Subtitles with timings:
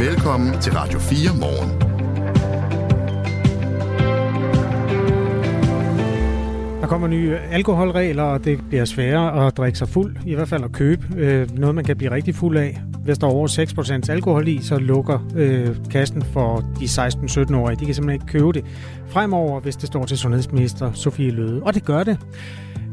[0.00, 1.80] Velkommen til Radio 4 morgen.
[6.80, 10.64] Der kommer nye alkoholregler, og det bliver sværere at drikke sig fuld, i hvert fald
[10.64, 11.06] at købe.
[11.16, 12.80] Øh, noget, man kan blive rigtig fuld af.
[13.04, 13.48] Hvis der er over
[14.06, 17.76] 6% alkohol i, så lukker øh, kassen for de 16-17-årige.
[17.80, 18.64] De kan simpelthen ikke købe det
[19.08, 21.62] fremover, hvis det står til sundhedsminister Sofie Løde.
[21.62, 22.18] Og det gør det.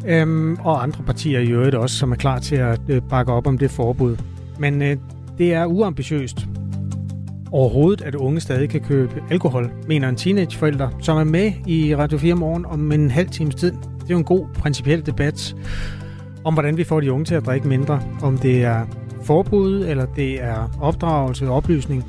[0.08, 3.48] Øhm, og andre partier i øvrigt også, som er klar til at øh, bakke op
[3.48, 4.18] om det forbud.
[4.60, 4.98] Men øh,
[5.38, 6.48] det er uambitiøst
[7.52, 12.18] overhovedet, at unge stadig kan købe alkohol, mener en teenageforælder, som er med i Radio
[12.18, 13.72] 4 morgen om en halv times tid.
[13.72, 15.56] Det er jo en god principiel debat
[16.44, 18.02] om, hvordan vi får de unge til at drikke mindre.
[18.22, 18.86] Om det er
[19.24, 22.04] forbud, eller det er opdragelse og oplysning.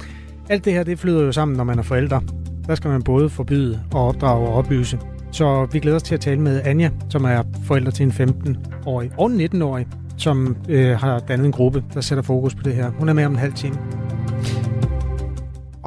[0.48, 2.22] Alt det her, det flyder jo sammen, når man er forældre.
[2.66, 4.98] Der skal man både forbyde og opdrage og oplyse.
[5.32, 9.10] Så vi glæder os til at tale med Anja, som er forælder til en 15-årig
[9.18, 12.90] og 19-årig, som øh, har dannet en gruppe, der sætter fokus på det her.
[12.90, 13.76] Hun er med om en halv time.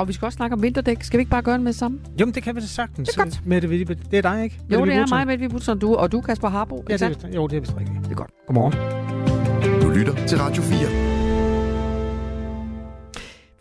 [0.02, 1.04] Og vi skal også snakke om vinterdæk.
[1.04, 2.00] Skal vi ikke bare gøre det med det samme?
[2.20, 3.10] Jo, men det kan vi da sagtens.
[3.10, 3.42] Det er godt.
[3.46, 3.68] Mette,
[4.12, 4.60] det er dig, ikke?
[4.72, 6.86] Jo, Mette det er mig, Mette Vibutson, du, og du, Kasper Harbo.
[6.90, 7.98] Ja, det er, jo, det er vist rigtigt.
[8.04, 8.30] det er godt.
[8.48, 9.82] Godmorgen.
[9.82, 11.11] Du lytter til Radio 4.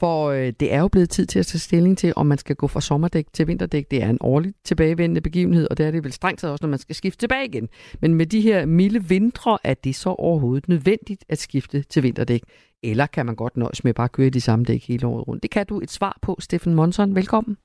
[0.01, 2.57] For øh, det er jo blevet tid til at tage stilling til, om man skal
[2.57, 3.91] gå fra sommerdæk til vinterdæk.
[3.91, 6.71] Det er en årligt tilbagevendende begivenhed, og det er det vel strengt taget også, når
[6.71, 7.69] man skal skifte tilbage igen.
[8.01, 12.43] Men med de her milde vintre, er det så overhovedet nødvendigt at skifte til vinterdæk?
[12.83, 15.29] Eller kan man godt nøjes med bare at køre i de samme dæk hele året
[15.29, 15.43] rundt?
[15.43, 17.15] Det kan du et svar på, Steffen Monson.
[17.15, 17.57] Velkommen.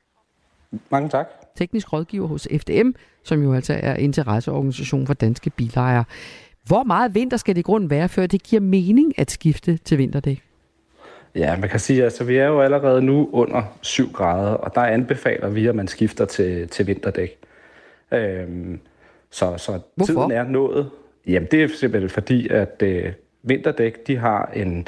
[0.91, 1.27] Mange tak.
[1.57, 2.89] Teknisk rådgiver hos FDM,
[3.23, 6.03] som jo altså er interesseorganisation for danske bilejere.
[6.65, 9.97] Hvor meget vinter skal det i grunden være, før det giver mening at skifte til
[9.97, 10.44] vinterdæk?
[11.35, 14.75] Ja, man kan sige, at altså, vi er jo allerede nu under 7 grader, og
[14.75, 17.37] der anbefaler vi, at man skifter til, til vinterdæk.
[18.11, 18.79] Øhm,
[19.31, 20.13] så så Hvorfor?
[20.13, 20.89] tiden er nået.
[21.27, 24.87] Jamen, det er simpelthen fordi, at øh, vinterdæk de har en,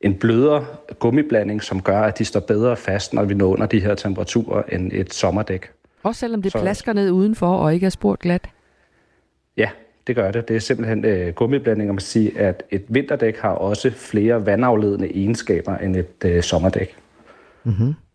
[0.00, 0.66] en blødere
[0.98, 4.62] gummiblanding, som gør, at de står bedre fast, når vi når under de her temperaturer,
[4.62, 5.70] end et sommerdæk.
[6.02, 8.48] Også selvom det Så- plasker ned udenfor og ikke er spurgt glat?
[9.56, 9.70] Ja,
[10.08, 10.48] det gør det.
[10.48, 14.46] Det er simpelthen øh, gummiblanding, og man kan sige, at et vinterdæk har også flere
[14.46, 16.96] vandafledende egenskaber end et øh, sommerdæk.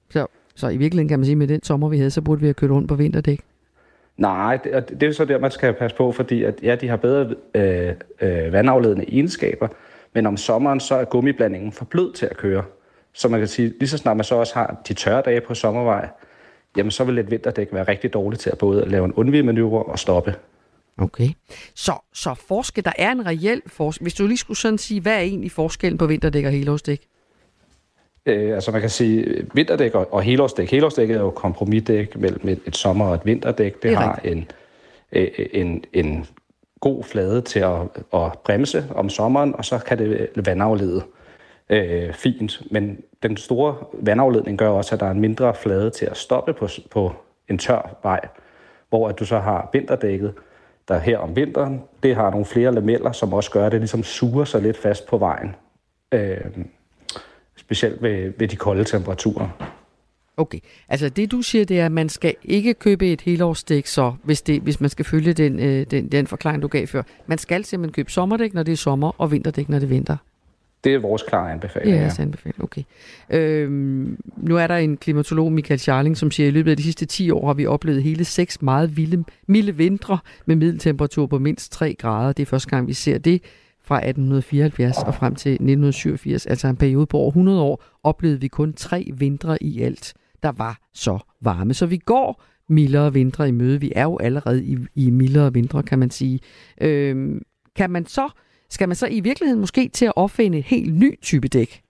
[0.10, 2.42] Så, så i virkeligheden kan man sige, at med den sommer, vi havde, så burde
[2.42, 3.40] vi have kørt rundt på vinterdæk.
[4.18, 6.88] Nej, det, det er jo så der, man skal passe på, fordi at, ja, de
[6.88, 9.68] har bedre øh, øh, vandafledende egenskaber,
[10.14, 12.64] men om sommeren, så er gummiblandingen for blød til at køre.
[13.14, 15.54] Så man kan sige, lige så snart man så også har de tørre dage på
[15.54, 16.10] sommervej,
[16.78, 20.00] jamen så vil et vinterdæk være rigtig dårligt til at både lave en undvigemanøvre og
[20.00, 20.36] stoppe.
[20.98, 21.30] Okay.
[21.76, 24.04] Så, så forskel, der er en reel forskel.
[24.04, 27.08] Hvis du lige skulle sådan sige, hvad er egentlig forskellen på vinterdæk og helårsdæk?
[28.26, 30.72] Øh, altså man kan sige, øh, vinterdæk og, og helårsdæk.
[30.72, 33.74] Helårsdækket er jo kompromisdæk mellem et, et sommer- og et vinterdæk.
[33.74, 34.52] Det, Det har en,
[35.12, 36.26] øh, en, en
[36.80, 37.82] god flade til at,
[38.14, 41.04] at bremse om sommeren, og så kan det vandaflede
[41.70, 42.62] øh, fint.
[42.72, 46.54] Men den store vandafledning gør også, at der er en mindre flade til at stoppe
[46.54, 47.14] på, på
[47.50, 48.20] en tør vej,
[48.90, 50.34] hvor at du så har vinterdækket,
[50.88, 54.04] der her om vinteren, det har nogle flere lameller, som også gør, at det ligesom
[54.04, 55.56] suger sig lidt fast på vejen.
[56.12, 56.38] Øh,
[57.56, 59.50] specielt ved, ved de kolde temperaturer.
[60.38, 64.14] Okay, altså det du siger, det er, at man skal ikke købe et helårsdæk, så
[64.24, 67.04] hvis, det, hvis man skal følge den, øh, den, den forklaring, du gav før.
[67.28, 70.18] Man skal simpelthen købe sommerdæk, når det er sommer, og vinterdæk, når det er vinter.
[70.84, 71.92] Det er vores klare anbefaling.
[71.92, 72.64] Ja, Ja, altså anbefaling.
[72.64, 72.84] Okay.
[73.30, 76.84] Øhm, nu er der en klimatolog, Michael Scharling, som siger, at i løbet af de
[76.84, 81.40] sidste 10 år har vi oplevet hele seks meget vilde, milde vintre med middeltemperatur på
[81.40, 82.34] mindst 3 grader.
[82.34, 83.42] Det er første gang, vi ser det
[83.84, 88.48] fra 1874 og frem til 1987, altså en periode på over 100 år, oplevede vi
[88.48, 90.14] kun tre vintre i alt,
[90.44, 91.74] der var så varme.
[91.74, 93.80] Så vi går mildere vintre i møde.
[93.80, 96.40] Vi er jo allerede i, i mildere vintre, kan man sige.
[96.82, 97.42] Øhm,
[97.76, 98.30] kan man så,
[98.74, 101.82] skal man så i virkeligheden måske til at opfinde en helt ny type dæk?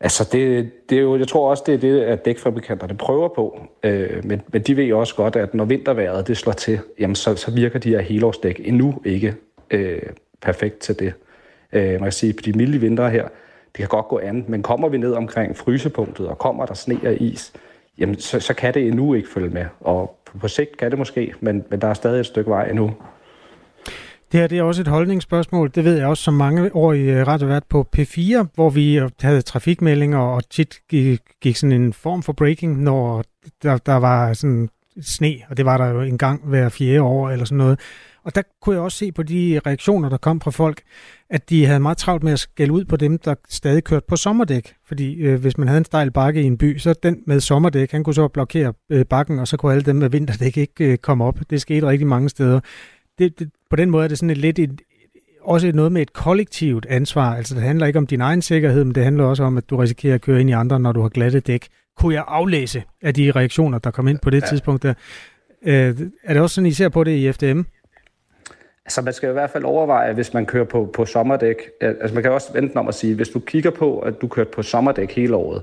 [0.00, 3.60] Altså, det, det er jo, jeg tror også, det er det, at dækfabrikanterne prøver på.
[3.82, 7.14] Øh, men, men de ved jo også godt, at når vinterværet det slår til, jamen
[7.14, 9.34] så, så virker de her helårsdæk endnu ikke
[9.70, 10.02] øh,
[10.42, 11.12] perfekt til det.
[11.72, 13.22] Øh, man kan sige, på de milde vintre her,
[13.72, 17.00] det kan godt gå an, men kommer vi ned omkring frysepunktet, og kommer der sne
[17.04, 17.52] og is,
[17.98, 19.64] jamen så, så kan det endnu ikke følge med.
[19.80, 22.68] Og på, på sigt kan det måske, men, men der er stadig et stykke vej
[22.68, 22.94] endnu.
[24.32, 25.70] Det her det er også et holdningsspørgsmål.
[25.74, 29.10] Det ved jeg også som mange år i øh, radiovært på P4, hvor vi øh,
[29.20, 33.24] havde trafikmeldinger og tit gik, gik sådan en form for breaking, når
[33.62, 34.68] der, der var sådan
[35.00, 37.80] sne, og det var der jo en gang hver fjerde år eller sådan noget.
[38.24, 40.82] Og der kunne jeg også se på de reaktioner, der kom fra folk,
[41.30, 44.16] at de havde meget travlt med at skælde ud på dem, der stadig kørte på
[44.16, 44.74] sommerdæk.
[44.86, 47.92] Fordi øh, hvis man havde en stejl bakke i en by, så den med sommerdæk,
[47.92, 50.98] han kunne så blokere øh, bakken, og så kunne alle dem med vinterdæk ikke øh,
[50.98, 51.38] komme op.
[51.50, 52.60] Det skete rigtig mange steder.
[53.18, 54.80] Det, det, på den måde er det sådan et lidt et,
[55.42, 57.34] også noget med et kollektivt ansvar.
[57.36, 59.76] Altså det handler ikke om din egen sikkerhed, men det handler også om, at du
[59.76, 61.68] risikerer at køre ind i andre, når du har glatte dæk.
[61.96, 64.46] Kunne jeg aflæse af de reaktioner, der kom ind på det ja.
[64.46, 64.94] tidspunkt der?
[65.66, 67.60] Øh, er det også sådan, I ser på det i FDM?
[68.84, 71.56] Altså man skal i hvert fald overveje, hvis man kører på, på sommerdæk.
[71.80, 74.46] Altså man kan også vente om at sige, hvis du kigger på, at du kører
[74.46, 75.62] på sommerdæk hele året,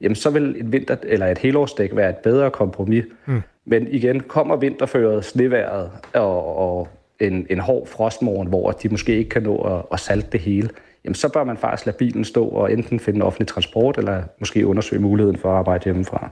[0.00, 3.04] jamen så vil et vinter eller et helårsdæk være et bedre kompromis.
[3.26, 3.42] Mm.
[3.68, 6.88] Men igen, kommer vinterføret, sneværet og, og
[7.20, 10.68] en, en hård frostmorgen, hvor de måske ikke kan nå at, at salte det hele,
[11.04, 14.66] jamen så bør man faktisk lade bilen stå og enten finde offentlig transport, eller måske
[14.66, 16.30] undersøge muligheden for at arbejde hjemmefra.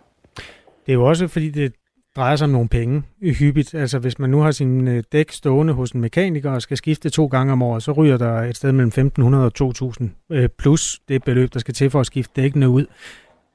[0.87, 1.73] Det er jo også, fordi det
[2.17, 3.75] drejer sig om nogle penge hyppigt.
[3.75, 7.11] Altså hvis man nu har sin øh, dæk stående hos en mekaniker og skal skifte
[7.11, 9.53] to gange om året, så ryger der et sted mellem 1.500 og
[10.01, 12.87] 2.000 øh, plus det beløb, der skal til for at skifte dækkene ud.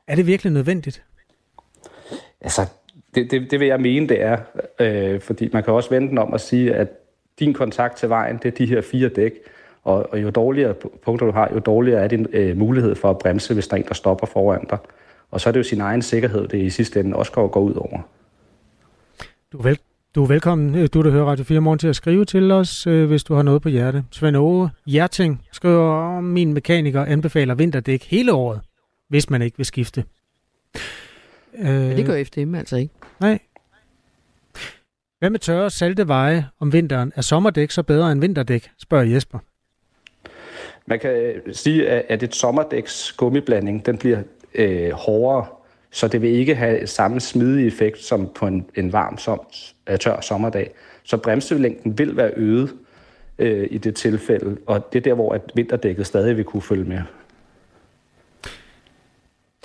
[0.08, 1.04] Er det virkelig nødvendigt?
[2.42, 2.62] Altså,
[3.16, 4.38] det, det, det vil jeg mene, det er.
[4.80, 6.88] Øh, fordi man kan også vente om at sige, at
[7.40, 9.34] din kontakt til vejen, det er de her fire dæk.
[9.84, 10.74] Og, og jo dårligere
[11.06, 13.82] punkter du har, jo dårligere er din øh, mulighed for at bremse, hvis der er
[13.82, 14.78] en, der stopper foran dig.
[15.32, 17.62] Og så er det jo sin egen sikkerhed, det i sidste ende også går, går
[17.62, 18.00] ud over.
[19.52, 19.80] Du er, vel,
[20.16, 22.88] du er velkommen, øh, du der hører Radio 4 morgen, til at skrive til os,
[22.88, 24.04] øh, hvis du har noget på hjerte.
[24.12, 28.60] Svend Ove Hjerting skriver, om min mekaniker anbefaler vinterdæk hele året,
[29.10, 30.04] hvis man ikke vil skifte.
[31.54, 32.94] Men det gør FDM altså ikke.
[33.22, 33.40] Nej.
[35.20, 37.12] Hvad med tørre salte veje om vinteren?
[37.16, 39.40] Er sommerdæk så bedre end vinterdæk, spørger Jesper.
[40.86, 44.24] Man kan øh, sige, at et sommerdæks gummiblanding, den bliver
[44.56, 45.46] øh, hårdere
[45.92, 49.42] så det vil ikke have samme smidige effekt som på en, en varm, som,
[49.90, 50.72] øh, tør sommerdag.
[51.04, 52.74] Så bremselængden vil være øget
[53.40, 56.84] øh, i det tilfælde, og det er der, hvor at vinterdækket stadig vil kunne følge
[56.84, 57.02] med.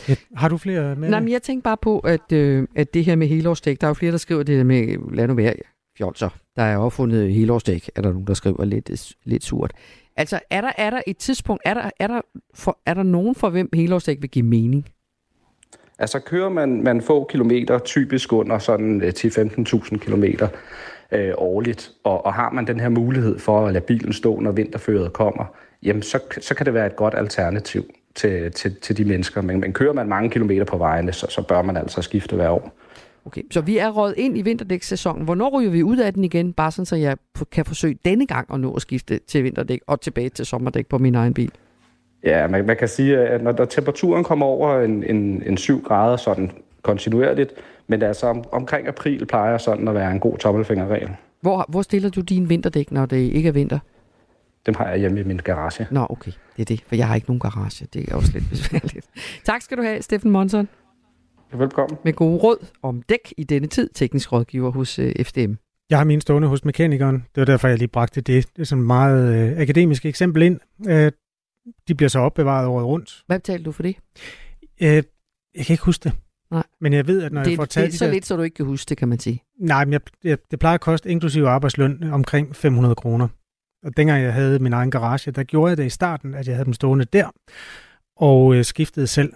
[0.08, 1.08] Ja, har du flere med?
[1.08, 3.90] Nej, men jeg tænker bare på, at, øh, at det her med helårsdæk, der er
[3.90, 5.54] jo flere, der skriver det der med, lad nu være,
[5.98, 6.28] fjolser.
[6.56, 9.72] Der er opfundet helårsdæk, er der nogen, der skriver lidt, lidt surt.
[10.16, 12.20] Altså, er der, er der et tidspunkt, er der, er der,
[12.54, 14.88] for, er der nogen for hvem helårsdæk vil give mening?
[15.98, 20.48] Altså kører man, man få kilometer, typisk under sådan 10-15.000 øh, kilometer
[21.12, 24.52] øh, årligt, og, og har man den her mulighed for at lade bilen stå, når
[24.52, 25.44] vinterføret kommer,
[25.82, 27.84] jamen så, så kan det være et godt alternativ
[28.16, 29.40] til, til, til de mennesker.
[29.40, 32.48] Men, men kører man mange kilometer på vejene, så, så bør man altså skifte hver
[32.48, 32.72] år.
[33.26, 35.24] Okay, så vi er råd ind i vinterdæksæsonen.
[35.24, 37.16] Hvornår ryger vi ud af den igen, bare sådan, så jeg
[37.52, 40.98] kan forsøge denne gang at nå at skifte til vinterdæk og tilbage til sommerdæk på
[40.98, 41.50] min egen bil?
[42.24, 45.82] Ja, man, man kan sige, at når der temperaturen kommer over en, en, en 7
[45.82, 46.50] grader sådan
[46.82, 47.52] kontinuerligt,
[47.86, 51.08] men det er så om, omkring april plejer sådan at være en god tommelfingerregel.
[51.40, 53.78] Hvor, hvor stiller du din vinterdæk, når det ikke er vinter?
[54.66, 55.86] Dem har jeg hjemme i min garage.
[55.90, 56.32] Nå, okay.
[56.56, 57.86] Det er det, for jeg har ikke nogen garage.
[57.92, 59.06] Det er også lidt besværligt.
[59.44, 60.68] tak skal du have, Steffen Monson.
[61.52, 61.98] Velkommen.
[62.04, 65.54] Med gode råd om dæk i denne tid, teknisk rådgiver hos øh, FDM.
[65.90, 67.14] Jeg har min stående hos mekanikeren.
[67.14, 68.46] Det var derfor, jeg lige bragte det.
[68.56, 70.60] Det er sådan et meget øh, akademisk eksempel ind.
[70.88, 71.12] Øh,
[71.88, 73.22] de bliver så opbevaret året rundt.
[73.26, 73.96] Hvad betalte du for det?
[74.82, 74.88] Øh,
[75.54, 76.12] jeg kan ikke huske det.
[76.50, 76.62] Nej.
[76.80, 77.86] Men jeg ved, at når det, jeg får taget...
[77.86, 78.12] Det er så der...
[78.12, 79.42] lidt, så du ikke kan huske det, kan man sige.
[79.58, 83.28] Nej, men jeg, jeg, det plejer at koste inklusiv arbejdsløn omkring 500 kroner.
[83.86, 86.54] Og dengang jeg havde min egen garage, der gjorde jeg det i starten, at jeg
[86.54, 87.30] havde dem stående der,
[88.16, 89.32] og øh, skiftede selv.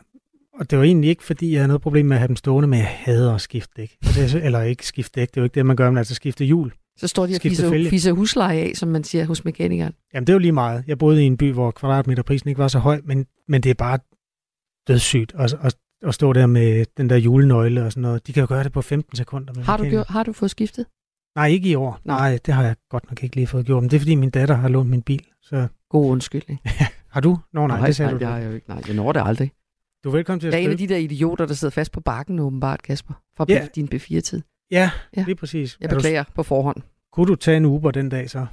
[0.54, 2.68] Og det var egentlig ikke, fordi jeg havde noget problem med at have dem stående,
[2.68, 3.96] men jeg hader at skifte dæk.
[4.18, 6.44] Altså, eller ikke skifte dæk, det er jo ikke det, man gør, men altså skifte
[6.44, 6.72] hjul.
[6.98, 9.92] Så står de og fiser, fiser husleje af, som man siger hos mekanikeren.
[10.14, 10.84] Jamen, det er jo lige meget.
[10.86, 13.74] Jeg boede i en by, hvor kvadratmeterprisen ikke var så høj, men, men det er
[13.74, 13.98] bare
[14.88, 18.26] dødssygt at, at, at stå der med den der julenøgle og sådan noget.
[18.26, 19.52] De kan jo gøre det på 15 sekunder.
[19.54, 20.86] Med har, du gjort, har du fået skiftet?
[21.36, 22.00] Nej, ikke i år.
[22.04, 22.18] Nej.
[22.18, 23.82] Nej, det har jeg godt nok ikke lige fået gjort.
[23.82, 25.26] Men det er, fordi min datter har lånt min bil.
[25.42, 25.68] Så...
[25.88, 26.60] God undskyldning.
[27.14, 27.38] har du?
[27.52, 28.24] Nå, nej, nej det sagde nej, du.
[28.24, 29.52] Nej, jeg, nej, jeg når det aldrig.
[30.04, 31.92] Du er velkommen til at Jeg er en af de der idioter, der sidder fast
[31.92, 33.14] på bakken åbenbart, Kasper.
[33.36, 33.66] Fra ja.
[33.74, 34.42] din B4-tid.
[34.70, 35.78] Ja, ja, lige præcis.
[35.80, 36.32] Jeg beklager du...
[36.34, 36.76] på forhånd.
[37.12, 38.46] Kunne du tage en Uber den dag så?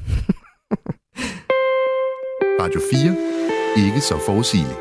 [2.61, 3.85] Radio 4.
[3.85, 4.79] Ikke så forudsigeligt.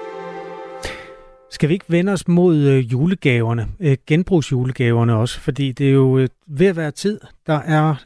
[1.50, 6.18] Skal vi ikke vende os mod øh, julegaverne, øh, genbrugsjulegaverne også, fordi det er jo
[6.18, 7.20] øh, ved at være tid.
[7.46, 8.04] Der er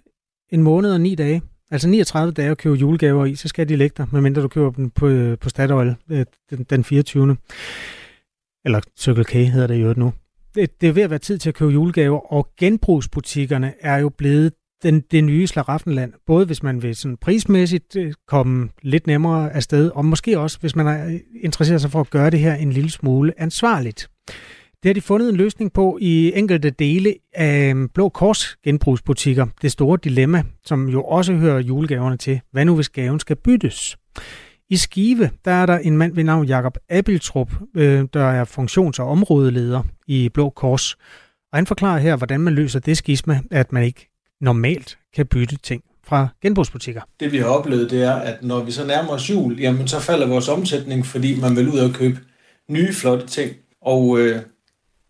[0.50, 3.76] en måned og ni dage, altså 39 dage at købe julegaver i, så skal de
[3.76, 7.36] ligge der, medmindre du køber dem på, øh, på Statoil øh, den, den 24.
[8.64, 10.12] Eller Circle K hedder det jo nu.
[10.54, 14.08] Det, det er ved at være tid til at købe julegaver, og genbrugsbutikkerne er jo
[14.08, 14.52] blevet
[14.82, 19.90] den, det nye slaraffenland, både hvis man vil sådan prismæssigt øh, komme lidt nemmere afsted,
[19.90, 22.72] og måske også, hvis man er øh, interesseret sig for at gøre det her en
[22.72, 24.08] lille smule ansvarligt.
[24.82, 29.46] Det har de fundet en løsning på i enkelte dele af øhm, Blå Kors genbrugsbutikker.
[29.62, 32.40] Det store dilemma, som jo også hører julegaverne til.
[32.52, 33.96] Hvad nu hvis gaven skal byttes?
[34.70, 38.98] I Skive, der er der en mand ved navn Jakob Abeltrup, øh, der er funktions-
[38.98, 40.94] og områdeleder i Blå Kors.
[41.52, 44.09] Og han forklarer her, hvordan man løser det skisma, at man ikke
[44.40, 47.00] normalt kan bytte ting fra genbrugsbutikker.
[47.20, 50.00] Det vi har oplevet, det er, at når vi så nærmer os jul, jamen så
[50.00, 52.18] falder vores omsætning, fordi man vil ud og købe
[52.68, 53.52] nye flotte ting.
[53.82, 54.42] Og øh,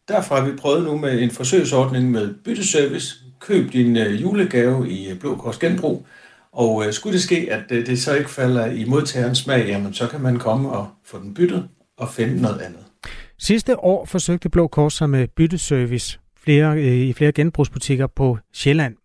[0.09, 3.15] derfor har vi prøvet nu med en forsøgsordning med bytteservice.
[3.41, 6.07] Køb din øh, julegave i Blå Kors Genbrug,
[6.53, 9.95] og øh, skulle det ske, at øh, det så ikke falder i modtagerens smag, jamen
[9.95, 12.85] så kan man komme og få den byttet og finde noget andet.
[13.39, 18.97] Sidste år forsøgte Blå Kors sig med bytteservice flere, øh, i flere genbrugsbutikker på Sjælland.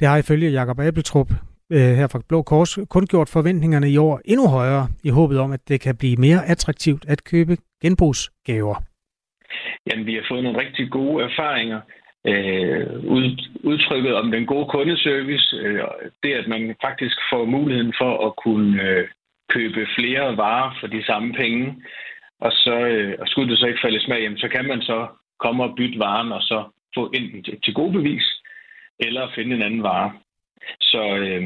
[0.00, 1.30] Det har ifølge Jakob Abeltrup
[1.72, 5.52] øh, her fra Blå Kors kun gjort forventningerne i år endnu højere i håbet om,
[5.52, 8.76] at det kan blive mere attraktivt at købe genbrugsgaver.
[9.86, 11.80] Jamen, vi har fået nogle rigtig gode erfaringer.
[12.26, 12.86] Øh,
[13.70, 15.80] udtrykket om den gode kundeservice, øh,
[16.22, 19.08] det at man faktisk får muligheden for at kunne øh,
[19.50, 21.74] købe flere varer for de samme penge,
[22.40, 25.06] og så øh, og skulle det så ikke falde smag, jamen, så kan man så
[25.44, 26.58] komme og bytte varen, og så
[26.96, 28.26] få enten til, god gode bevis,
[29.00, 30.12] eller finde en anden vare.
[30.80, 31.42] Så, øh,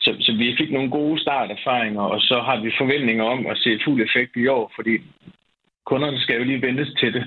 [0.00, 3.80] så, så vi fik nogle gode starterfaringer, og så har vi forventninger om at se
[3.84, 4.94] fuld effekt i år, fordi
[5.86, 7.24] kunderne skal jo lige ventes til det.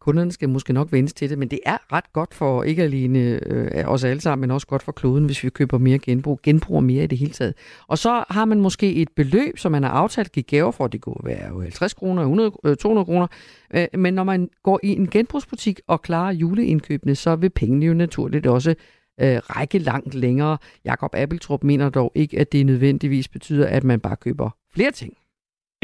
[0.00, 3.40] Kunderne skal måske nok vende til det, men det er ret godt for ikke alene
[3.46, 6.80] øh, os alle sammen, men også godt for kloden, hvis vi køber mere genbrug, genbruger
[6.80, 7.54] mere i det hele taget.
[7.88, 10.86] Og så har man måske et beløb, som man har aftalt at give gaver for,
[10.86, 13.26] det kunne være 50 kroner, 100, øh, 200 kroner,
[13.74, 17.94] øh, men når man går i en genbrugsbutik og klarer juleindkøbene, så vil pengene jo
[17.94, 18.74] naturligt også
[19.20, 20.58] øh, række langt længere.
[20.84, 25.14] Jakob Appeltrup mener dog ikke, at det nødvendigvis betyder, at man bare køber flere ting.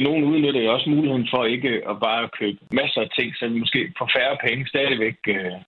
[0.06, 3.58] Nogen udnytter jo også muligheden for ikke at bare købe masser af ting, så vi
[3.58, 5.58] måske for færre penge stadigvæk øh,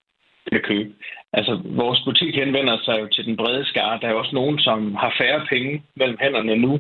[0.53, 0.93] kan købe.
[1.33, 3.99] Altså, vores butik henvender sig jo til den brede skare.
[4.01, 6.73] Der er jo også nogen, som har færre penge mellem hænderne nu,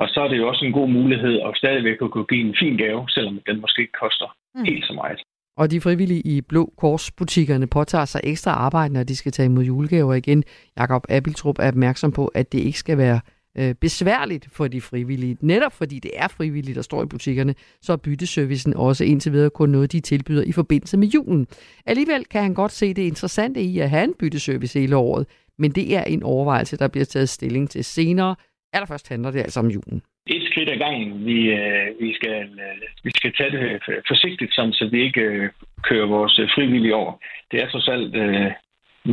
[0.00, 2.56] og så er det jo også en god mulighed at stadigvæk at kunne give en
[2.60, 4.64] fin gave, selvom den måske ikke koster mm.
[4.64, 5.20] helt så meget.
[5.56, 9.64] Og de frivillige i Blå Kors-butikkerne påtager sig ekstra arbejde, når de skal tage imod
[9.64, 10.44] julegaver igen.
[10.78, 13.20] Jakob Abiltrup er opmærksom på, at det ikke skal være
[13.58, 15.36] øh, besværligt for de frivillige.
[15.40, 19.50] Netop fordi det er frivillige, der står i butikkerne, så er bytteservicen også indtil videre
[19.50, 21.46] kun noget, de tilbyder i forbindelse med julen.
[21.86, 25.26] Alligevel kan han godt se det interessante i at have en bytteservice hele året,
[25.58, 28.36] men det er en overvejelse, der bliver taget stilling til senere.
[28.72, 30.02] Allerførst handler det altså om julen.
[30.26, 31.26] Et skridt ad gangen.
[31.26, 35.20] Vi, øh, vi, skal, øh, vi skal tage det øh, forsigtigt, sådan, så vi ikke
[35.20, 35.48] øh,
[35.82, 37.12] kører vores øh, frivillige over.
[37.50, 38.50] Det er trods alt øh,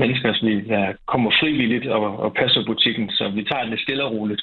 [0.02, 4.12] mennesker, som der kommer frivilligt og, og passer butikken, så vi tager det stille og
[4.12, 4.42] roligt.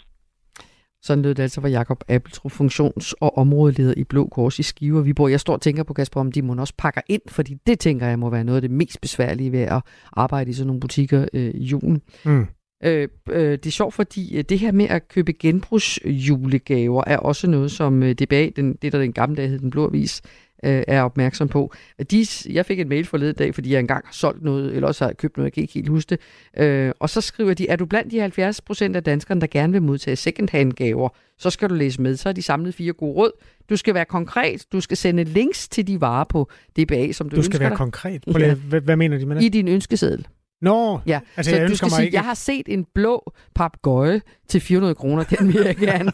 [1.02, 4.98] Sådan lød det altså fra Jakob Appeltro, funktions- og områdeleder i Blå Kors i Skive
[4.98, 5.30] og Viborg.
[5.30, 8.06] Jeg står og tænker på, Kasper, om de må også pakker ind, fordi det tænker
[8.06, 9.82] jeg må være noget af det mest besværlige ved at
[10.12, 12.02] arbejde i sådan nogle butikker øh, i julen.
[12.24, 12.46] Mm.
[12.84, 17.50] Øh, øh, det er sjovt, fordi øh, det her med at købe genbrugsjulegaver er også
[17.50, 20.22] noget, som øh, DBA, den, det der den gamle dag hed Den Blå Avis,
[20.62, 21.72] øh, er opmærksom på.
[22.10, 25.04] De, jeg fik en mail forleden dag, fordi jeg engang har solgt noget, eller også
[25.04, 26.20] har købt noget, jeg kan ikke helt huske det.
[26.64, 29.72] Øh, og så skriver de, er du blandt de 70 procent af danskerne, der gerne
[29.72, 32.16] vil modtage second-hand gaver, så skal du læse med.
[32.16, 33.30] Så har de samlet fire gode råd.
[33.70, 34.66] Du skal være konkret.
[34.72, 37.78] Du skal sende links til de varer på DBA, som du, du skal være dig.
[37.78, 38.24] konkret.
[38.38, 38.54] Ja.
[38.54, 39.42] Hvad, hvad mener de med det?
[39.42, 40.26] I din ønskeseddel.
[40.62, 41.20] Nå, ja.
[41.36, 42.14] altså så jeg du skal sige, ikke...
[42.14, 46.12] jeg har set en blå papgøje til 400 kroner, den vil jeg gerne.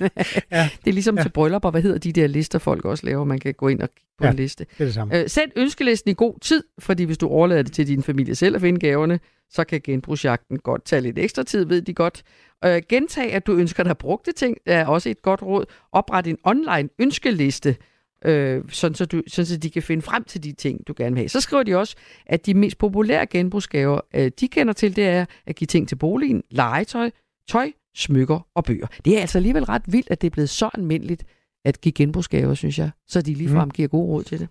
[0.50, 0.68] ja.
[0.84, 1.22] Det er ligesom ja.
[1.22, 3.88] til bryllupper, hvad hedder de der lister, folk også laver, man kan gå ind og
[4.18, 4.64] på ja, en liste.
[4.64, 5.18] det er det samme.
[5.18, 8.54] Øh, send ønskelisten i god tid, fordi hvis du overlader det til din familie selv
[8.54, 12.22] at finde gaverne, så kan genbrugsjagten godt tage lidt ekstra tid, ved de godt.
[12.64, 15.64] Øh, gentag, at du ønsker dig brugte ting, er også et godt råd.
[15.92, 17.76] Opret en online ønskeliste,
[18.24, 21.14] øh, sådan, så du, sådan så de kan finde frem til de ting, du gerne
[21.14, 21.28] vil have.
[21.28, 21.96] Så skriver de også,
[22.26, 25.96] at de mest populære genbrugsgaver, øh, de kender til, det er at give ting til
[25.96, 27.10] boligen, legetøj,
[27.48, 28.86] tøj, smykker og bøger.
[29.04, 31.24] Det er altså alligevel ret vildt, at det er blevet så almindeligt
[31.64, 33.70] at give genbrugsgaver, synes jeg, så de ligefrem mm.
[33.70, 34.48] giver gode råd til det.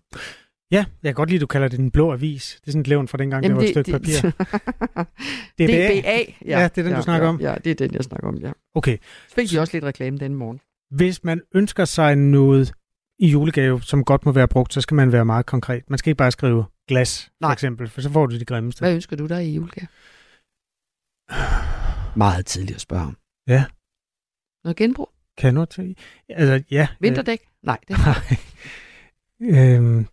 [0.72, 2.58] Ja, jeg kan godt lide, at du kalder det den blå avis.
[2.62, 5.06] Det er sådan et levn fra dengang, Jamen det var et stykke det, papir.
[5.58, 6.00] DBA.
[6.00, 6.18] DBA.
[6.46, 7.42] Ja, ja, det er den, ja, du snakker ja, om?
[7.42, 8.52] Ja, det er den, jeg snakker om, ja.
[8.76, 8.98] Okay.
[9.28, 10.60] Så fik de også lidt reklame den morgen.
[10.92, 12.74] Hvis man ønsker sig noget
[13.20, 15.90] i julegave, som godt må være brugt, så skal man være meget konkret.
[15.90, 17.50] Man skal ikke bare skrive glas, Nej.
[17.50, 18.80] for eksempel, for så får du det grimmeste.
[18.80, 19.88] Hvad ønsker du dig i julegave?
[22.16, 23.18] meget tidligt at spørge om.
[23.48, 23.66] Ja.
[24.64, 25.10] Noget genbrug?
[25.38, 25.98] Kan noget til?
[26.30, 26.88] Altså, ja.
[27.00, 27.40] Vinterdæk?
[27.42, 28.38] Øh, Nej, det Nej.
[29.76, 30.08] øhm,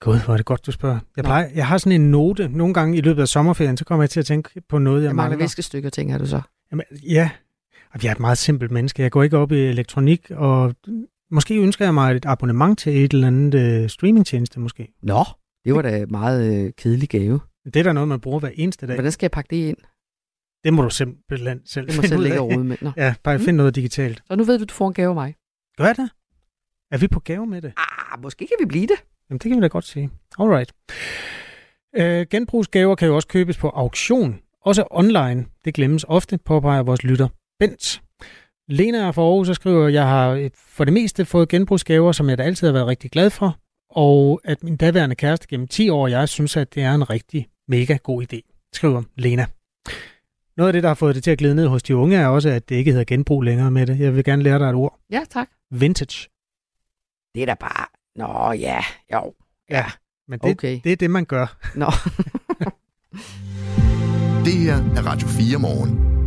[0.00, 0.98] Gud, hvor er det godt, du spørger.
[1.16, 2.48] Jeg, plejer, jeg har sådan en note.
[2.48, 5.06] Nogle gange i løbet af sommerferien, så kommer jeg til at tænke på noget, jeg,
[5.06, 5.30] jeg mangler.
[5.30, 5.44] mangler.
[5.44, 6.40] viskestykker, tænker du så?
[6.70, 7.30] Jamen, ja.
[8.02, 9.02] Jeg er et meget simpelt menneske.
[9.02, 10.74] Jeg går ikke op i elektronik, og
[11.32, 14.88] Måske ønsker jeg mig et abonnement til et eller andet øh, streamingtjeneste, måske.
[15.02, 15.24] Nå,
[15.64, 17.40] det var da meget øh, kedelig gave.
[17.64, 18.96] Det er da noget, man bruger hver eneste dag.
[18.96, 19.76] Hvordan skal jeg pakke det ind?
[20.64, 22.76] Det må du simpelthen selv det må selv ligge og med.
[22.80, 22.90] Nå.
[22.96, 23.44] Ja, bare mm.
[23.44, 24.22] finde noget digitalt.
[24.26, 25.34] Så nu ved du, du får en gave af mig.
[25.76, 26.10] Gør jeg det?
[26.90, 27.72] Er vi på gave med det?
[27.76, 29.04] Ah, måske kan vi blive det.
[29.30, 30.10] Jamen, det kan vi da godt sige.
[30.38, 30.72] Alright.
[31.96, 35.46] Øh, genbrugsgaver kan jo også købes på auktion, også online.
[35.64, 38.02] Det glemmes ofte, påpeger vores lytter Bent.
[38.72, 42.38] Lena fra Aarhus så skriver, at jeg har for det meste fået genbrugsgaver, som jeg
[42.38, 43.58] da altid har været rigtig glad for,
[43.90, 47.48] og at min daværende kæreste gennem 10 år, jeg synes, at det er en rigtig
[47.68, 49.46] mega god idé, skriver Lena.
[50.56, 52.26] Noget af det, der har fået det til at glide ned hos de unge, er
[52.26, 54.00] også, at det ikke hedder genbrug længere med det.
[54.00, 54.98] Jeg vil gerne lære dig et ord.
[55.10, 55.48] Ja, tak.
[55.70, 56.28] Vintage.
[57.34, 57.86] Det er da bare...
[58.16, 58.78] Nå, ja,
[59.12, 59.34] jo.
[59.70, 59.84] Ja,
[60.28, 60.80] men det, Okay.
[60.84, 61.56] det er det, man gør.
[61.74, 61.86] Nå.
[64.44, 66.21] Det her er Radio 4 morgen.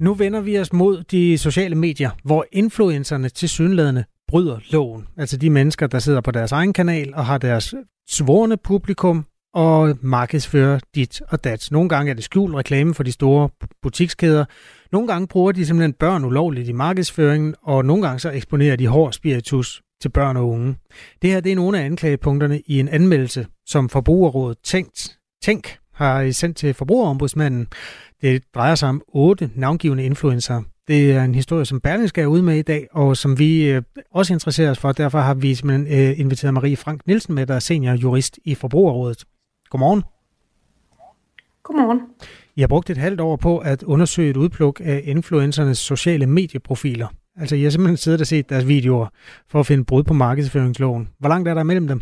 [0.00, 5.06] Nu vender vi os mod de sociale medier, hvor influencerne til synlædende bryder loven.
[5.16, 7.74] Altså de mennesker, der sidder på deres egen kanal og har deres
[8.08, 11.68] svorne publikum og markedsfører dit og dat.
[11.70, 13.48] Nogle gange er det skjult reklame for de store
[13.82, 14.44] butikskæder.
[14.92, 18.86] Nogle gange bruger de simpelthen børn ulovligt i markedsføringen, og nogle gange så eksponerer de
[18.86, 20.76] hård spiritus til børn og unge.
[21.22, 26.30] Det her det er nogle af anklagepunkterne i en anmeldelse, som Forbrugerrådet Tænkt, Tænk har
[26.30, 27.66] sendt til Forbrugerombudsmanden.
[28.22, 30.62] Det drejer sig om otte navngivende influencer.
[30.88, 33.82] Det er en historie, som Berlingske er ude med i dag, og som vi øh,
[34.10, 34.92] også interesserer os for.
[34.92, 38.54] Derfor har vi simpelthen øh, inviteret Marie Frank Nielsen med, der er senior jurist i
[38.54, 39.24] Forbrugerrådet.
[39.70, 40.02] Godmorgen.
[41.62, 42.00] Godmorgen.
[42.56, 47.08] I har brugt et halvt år på at undersøge et udpluk af influencernes sociale medieprofiler.
[47.36, 49.06] Altså, I har simpelthen siddet og set deres videoer
[49.48, 51.08] for at finde brud på markedsføringsloven.
[51.18, 52.00] Hvor langt er der mellem dem?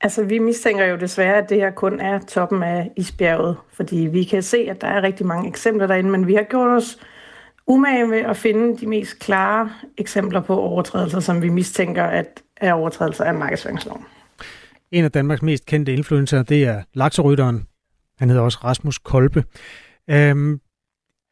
[0.00, 4.24] Altså, vi mistænker jo desværre, at det her kun er toppen af isbjerget, fordi vi
[4.24, 6.98] kan se, at der er rigtig mange eksempler derinde, men vi har gjort os
[7.66, 12.72] umage med at finde de mest klare eksempler på overtrædelser, som vi mistænker at er
[12.72, 14.04] overtrædelser af markedsføringsloven.
[14.92, 17.66] En af Danmarks mest kendte influencer, det er lakserytteren.
[18.18, 19.44] Han hedder også Rasmus Kolbe.
[20.10, 20.60] Øhm,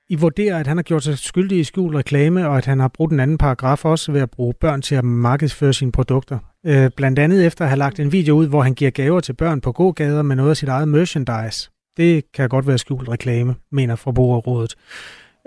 [0.09, 2.89] i vurderer, at han har gjort sig skyldig i skjult reklame, og at han har
[2.89, 6.39] brugt en anden paragraf også ved at bruge børn til at markedsføre sine produkter.
[6.67, 9.33] Øh, blandt andet efter at have lagt en video ud, hvor han giver gaver til
[9.33, 11.71] børn på gågader med noget af sit eget merchandise.
[11.97, 14.75] Det kan godt være skjult reklame, mener Forbrugerrådet.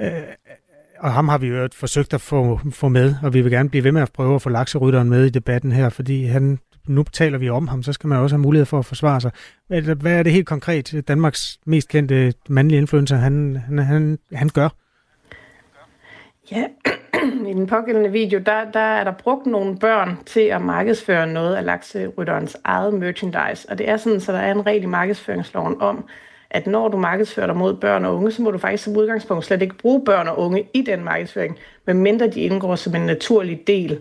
[0.01, 0.11] Øh,
[0.99, 3.83] og ham har vi jo forsøgt at få, få med, og vi vil gerne blive
[3.83, 7.37] ved med at prøve at få lakserytteren med i debatten her, fordi han, nu taler
[7.37, 9.31] vi om ham, så skal man også have mulighed for at forsvare sig.
[9.67, 14.69] Hvad er det helt konkret, Danmarks mest kendte mandlige influencer, han, han, han, han gør?
[16.51, 16.65] Ja,
[17.49, 21.55] i den pågældende video, der, der er der brugt nogle børn til at markedsføre noget
[21.55, 23.69] af lakserytterens eget merchandise.
[23.69, 26.05] Og det er sådan, så der er en regel i markedsføringsloven om,
[26.49, 29.45] at når du markedsfører dig mod børn og unge, så må du faktisk som udgangspunkt
[29.45, 33.59] slet ikke bruge børn og unge i den markedsføring, medmindre de indgår som en naturlig
[33.67, 33.99] del.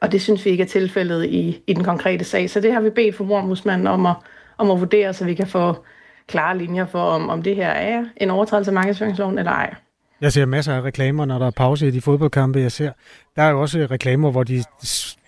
[0.00, 2.50] Og det synes vi ikke er tilfældet i, i den konkrete sag.
[2.50, 4.14] Så det har vi bedt forbrugermusmanden om at,
[4.58, 5.84] om at vurdere, så vi kan få
[6.26, 9.74] klare linjer for, om, om det her er en overtrædelse af markedsføringsloven eller ej.
[10.20, 12.92] Jeg ser masser af reklamer, når der er pause i de fodboldkampe, jeg ser.
[13.36, 14.64] Der er jo også reklamer, hvor de,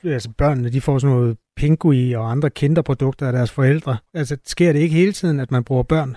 [0.04, 3.96] altså børnene de får sådan noget pingui og andre kinderprodukter af deres forældre.
[4.14, 6.16] Altså, sker det ikke hele tiden, at man bruger børn?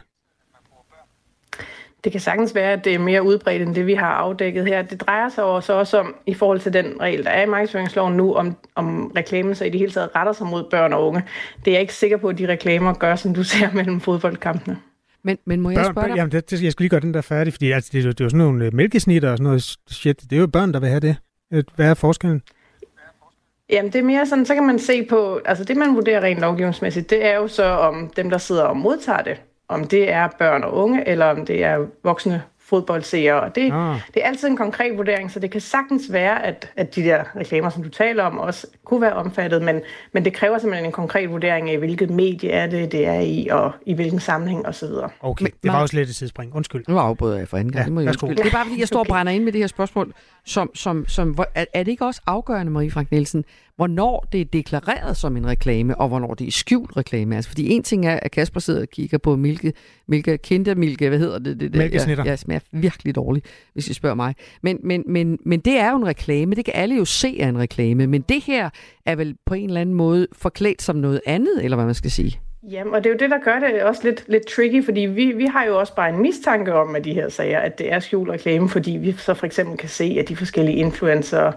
[2.06, 4.82] Det kan sagtens være, at det er mere udbredt end det, vi har afdækket her.
[4.82, 8.14] Det drejer sig også også om, i forhold til den regel, der er i markedsføringsloven
[8.18, 11.24] nu, om, om reklamen så i det hele taget retter sig mod børn og unge.
[11.66, 14.78] Det er jeg ikke sikker på, at de reklamer gør, som du ser mellem fodboldkampene.
[15.24, 16.16] Men, men må jeg Børn, spørge børn, dig?
[16.18, 18.22] jamen, det, jeg skulle lige gøre den der færdig, fordi altså, det, er jo- det
[18.22, 20.22] er jo sådan nogle øh, mælkesnitter og sådan noget shit.
[20.30, 21.16] Det er jo børn, der vil have det.
[21.54, 22.42] Øh, Hvad er forskellen?
[23.70, 26.40] Jamen, det er mere sådan, så kan man se på, altså det, man vurderer rent
[26.40, 30.28] lovgivningsmæssigt, det er jo så, om dem, der sidder og modtager det, om det er
[30.40, 33.42] børn og unge, eller om det er voksne fodboldseere.
[33.42, 34.00] Og det, Ah.
[34.14, 37.24] det er altid en konkret vurdering, så det kan sagtens være, at, at de der
[37.36, 39.82] reklamer, som du taler om, også kunne være omfattet, men,
[40.14, 43.48] men det kræver simpelthen en konkret vurdering af, hvilket medie er det, det er i,
[43.52, 44.88] og i hvilken sammenhæng osv.
[45.22, 46.56] Okay, Men- det var også lidt et sidespring.
[46.56, 46.84] Undskyld.
[46.88, 47.82] Nu afbryder jeg for anden gang.
[47.82, 49.60] Ja, det, må jeg det er bare fordi, jeg står og brænder ind med det
[49.62, 50.14] her spørgsmål.
[50.46, 54.42] Som, som, som, hvor- er, er det ikke også afgørende, Marie Frank Nielsen, hvornår det
[54.42, 57.36] er deklareret som en reklame, og hvornår det er skjult reklame?
[57.36, 59.74] Altså, fordi en ting er, at Kasper sidder og kigger på Milke,
[60.08, 61.60] Milke Kindermilke, hvad hedder det?
[61.60, 61.80] det der?
[61.80, 62.24] Mælkesnitter.
[62.24, 64.36] Ja, ja, smager virkelig dårligt, hvis I spørger mig.
[64.62, 67.50] Men, men, men, men det er jo en reklame, det kan alle jo se er
[67.50, 68.70] en reklame, men det her
[69.06, 72.12] er vel på en eller anden måde forklædt som noget andet, eller hvad man skal
[72.12, 72.40] sige?
[72.72, 75.32] Jamen, og det er jo det, der gør det også lidt, lidt tricky, fordi vi,
[75.32, 78.00] vi har jo også bare en mistanke om med de her sager, at det er
[78.00, 81.52] skjult reklame, fordi vi så for eksempel kan se, at de forskellige influencer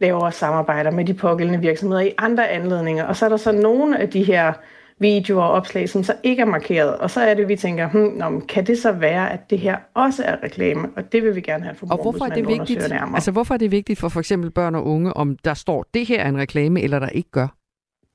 [0.00, 3.04] laver samarbejder med de pågældende virksomheder i andre anledninger.
[3.04, 4.52] Og så er der så nogle af de her
[4.98, 6.96] videoer og opslag, som så ikke er markeret.
[6.96, 9.76] Og så er det, vi tænker, hmm, nå, kan det så være, at det her
[9.94, 10.88] også er reklame?
[10.96, 12.88] Og det vil vi gerne have for Og hvorfor er det vigtigt?
[12.88, 13.14] Nærmere.
[13.14, 16.06] Altså, hvorfor er det vigtigt for for eksempel børn og unge, om der står, det
[16.06, 17.48] her er en reklame, eller der ikke gør?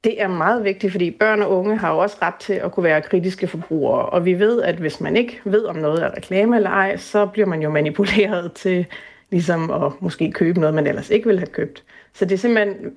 [0.03, 2.83] Det er meget vigtigt, fordi børn og unge har jo også ret til at kunne
[2.83, 4.05] være kritiske forbrugere.
[4.05, 7.25] Og vi ved, at hvis man ikke ved, om noget er reklame eller ej, så
[7.25, 8.85] bliver man jo manipuleret til
[9.31, 11.83] ligesom at måske købe noget, man ellers ikke ville have købt.
[12.13, 12.91] Så det er simpelthen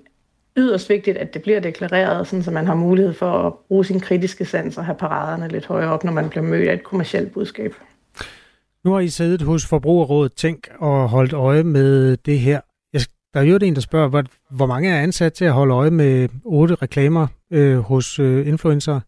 [0.57, 4.01] yderst vigtigt, at det bliver deklareret, sådan så man har mulighed for at bruge sin
[4.01, 7.33] kritiske sans og have paraderne lidt højere op, når man bliver mødt af et kommersielt
[7.33, 7.75] budskab.
[8.85, 12.61] Nu har I siddet hos Forbrugerrådet Tænk og holdt øje med det her.
[13.35, 15.90] Der er jo en, der spørger, hvor, hvor mange er ansat til at holde øje
[15.90, 19.01] med otte reklamer øh, hos øh, influencer?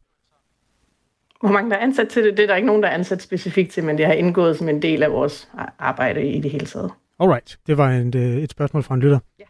[1.40, 3.22] Hvor mange der er ansat til det, det er der ikke nogen, der er ansat
[3.22, 6.66] specifikt til, men det har indgået som en del af vores arbejde i det hele
[6.66, 6.90] taget.
[7.20, 9.18] Alright, det var et, øh, et spørgsmål fra en lytter.
[9.38, 9.44] Ja.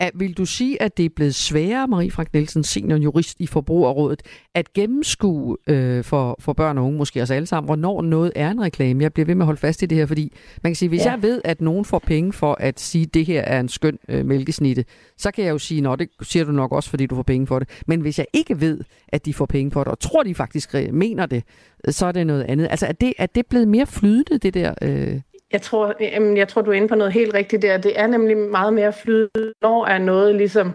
[0.00, 3.46] At, vil du sige, at det er blevet sværere, Marie Frank Nielsen, senior jurist i
[3.46, 4.22] Forbrugerrådet,
[4.54, 8.50] at gennemskue øh, for, for børn og unge, måske os alle sammen, hvornår noget er
[8.50, 9.02] en reklame?
[9.02, 10.32] Jeg bliver ved med at holde fast i det her, fordi
[10.62, 11.10] man kan sige, hvis ja.
[11.10, 13.98] jeg ved, at nogen får penge for at sige, at det her er en skøn
[14.08, 14.84] øh, mælkesnitte,
[15.18, 17.46] så kan jeg jo sige, at det siger du nok også, fordi du får penge
[17.46, 17.68] for det.
[17.86, 20.74] Men hvis jeg ikke ved, at de får penge for det, og tror, de faktisk
[20.92, 21.44] mener det,
[21.88, 22.68] så er det noget andet.
[22.70, 25.20] Altså er det, er det blevet mere flydende, det der øh,
[25.52, 27.76] jeg tror, jamen, jeg tror, du er inde på noget helt rigtigt der.
[27.76, 30.72] Det er nemlig meget mere flydende, når er noget ligesom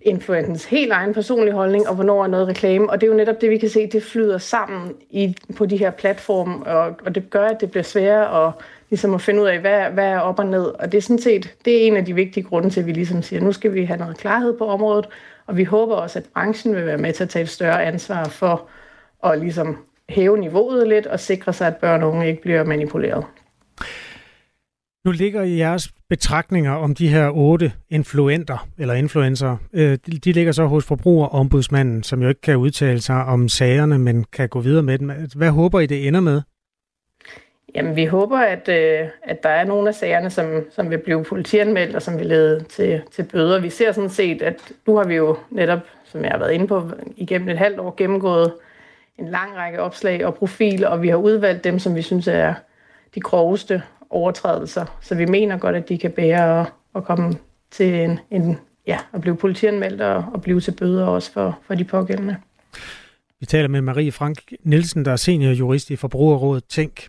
[0.00, 2.90] influentens helt egen personlige holdning, og hvornår er noget reklame.
[2.90, 5.76] Og det er jo netop det, vi kan se, det flyder sammen i, på de
[5.76, 8.52] her platforme, og, og det gør, at det bliver sværere at,
[8.90, 10.64] ligesom at finde ud af, hvad, hvad er op og ned.
[10.64, 12.92] Og det er sådan set, det er en af de vigtige grunde til, at vi
[12.92, 15.08] ligesom siger, nu skal vi have noget klarhed på området,
[15.46, 18.24] og vi håber også, at branchen vil være med til at tage et større ansvar
[18.24, 18.68] for
[19.24, 19.78] at ligesom
[20.08, 23.24] hæve niveauet lidt og sikre sig, at børn og unge ikke bliver manipuleret.
[25.08, 30.52] Nu ligger i jeres betragtninger om de her otte influenter, eller influencer, øh, de ligger
[30.52, 34.82] så hos forbrugerombudsmanden, som jo ikke kan udtale sig om sagerne, men kan gå videre
[34.82, 35.10] med dem.
[35.36, 36.42] Hvad håber I, det ender med?
[37.74, 41.24] Jamen, vi håber, at, øh, at der er nogle af sagerne, som, som vil blive
[41.24, 43.60] politianmeldt, og som vil lede til, til bøder.
[43.60, 46.66] Vi ser sådan set, at nu har vi jo netop, som jeg har været inde
[46.66, 48.52] på, igennem et halvt år gennemgået
[49.18, 52.54] en lang række opslag og profiler, og vi har udvalgt dem, som vi synes er
[53.14, 54.98] de groveste overtrædelser.
[55.00, 57.34] Så vi mener godt, at de kan bære at, at komme
[57.70, 61.74] til en, en ja, at blive politianmeldt og, og blive til bøder også for, for
[61.74, 62.36] de pågældende.
[63.40, 67.08] Vi taler med Marie Frank Nielsen, der er seniorjurist i Forbrugerrådet Tænk.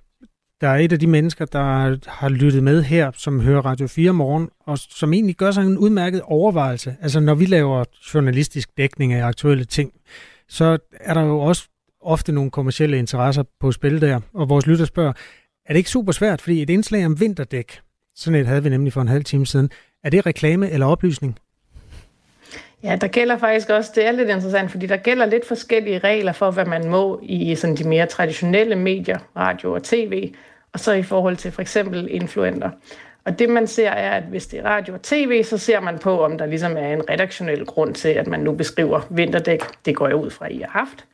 [0.61, 4.13] Der er et af de mennesker, der har lyttet med her, som hører Radio 4
[4.13, 6.95] morgen, og som egentlig gør sig en udmærket overvejelse.
[7.01, 7.83] Altså når vi laver
[8.13, 9.91] journalistisk dækning af aktuelle ting,
[10.47, 11.67] så er der jo også
[12.01, 15.13] ofte nogle kommersielle interesser på spil der, og vores lytter spørger,
[15.69, 17.79] er det ikke super svært, fordi et indslag om vinterdæk,
[18.15, 19.69] sådan et havde vi nemlig for en halv time siden,
[20.03, 21.39] er det reklame eller oplysning?
[22.83, 26.31] Ja, der gælder faktisk også, det er lidt interessant, fordi der gælder lidt forskellige regler
[26.31, 30.33] for, hvad man må i sådan de mere traditionelle medier, radio og tv,
[30.73, 32.69] og så i forhold til for eksempel influenter.
[33.25, 35.99] Og det man ser er, at hvis det er radio og tv, så ser man
[35.99, 39.61] på, om der ligesom er en redaktionel grund til, at man nu beskriver vinterdæk.
[39.85, 41.05] Det går jeg ud fra, I har haft.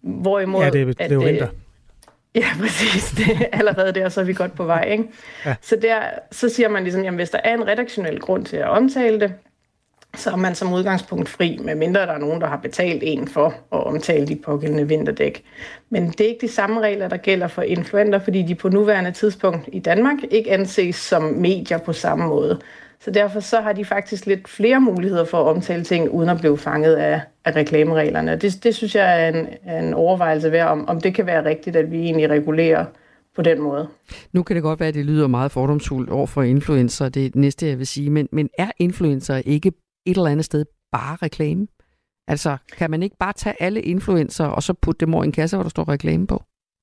[0.00, 1.48] Hvorimod, ja, det er, det er jo vinter.
[2.36, 3.10] Ja, præcis.
[3.10, 4.82] Det er allerede der, så er vi godt på vej.
[4.82, 5.04] Ikke?
[5.46, 5.54] Ja.
[5.62, 6.00] Så, der,
[6.32, 9.34] så siger man ligesom, jamen hvis der er en redaktionel grund til at omtale det,
[10.16, 13.46] så er man som udgangspunkt fri, medmindre der er nogen, der har betalt en for
[13.46, 15.44] at omtale de pågældende vinterdæk.
[15.90, 19.12] Men det er ikke de samme regler, der gælder for influenter, fordi de på nuværende
[19.12, 22.60] tidspunkt i Danmark ikke anses som medier på samme måde.
[23.06, 26.38] Så derfor så har de faktisk lidt flere muligheder for at omtale ting, uden at
[26.38, 28.36] blive fanget af, af reklamereglerne.
[28.36, 31.44] Det, det synes jeg er en, er en overvejelse værd, om, om det kan være
[31.44, 32.84] rigtigt, at vi egentlig regulerer
[33.36, 33.88] på den måde.
[34.32, 37.30] Nu kan det godt være, at det lyder meget fordomsfuldt over for influencer, det er
[37.30, 39.72] det næste, jeg vil sige, men, men er influencer ikke
[40.06, 41.66] et eller andet sted bare reklame?
[42.28, 45.32] Altså, kan man ikke bare tage alle influencer og så putte dem over i en
[45.32, 46.42] kasse, hvor der står reklame på?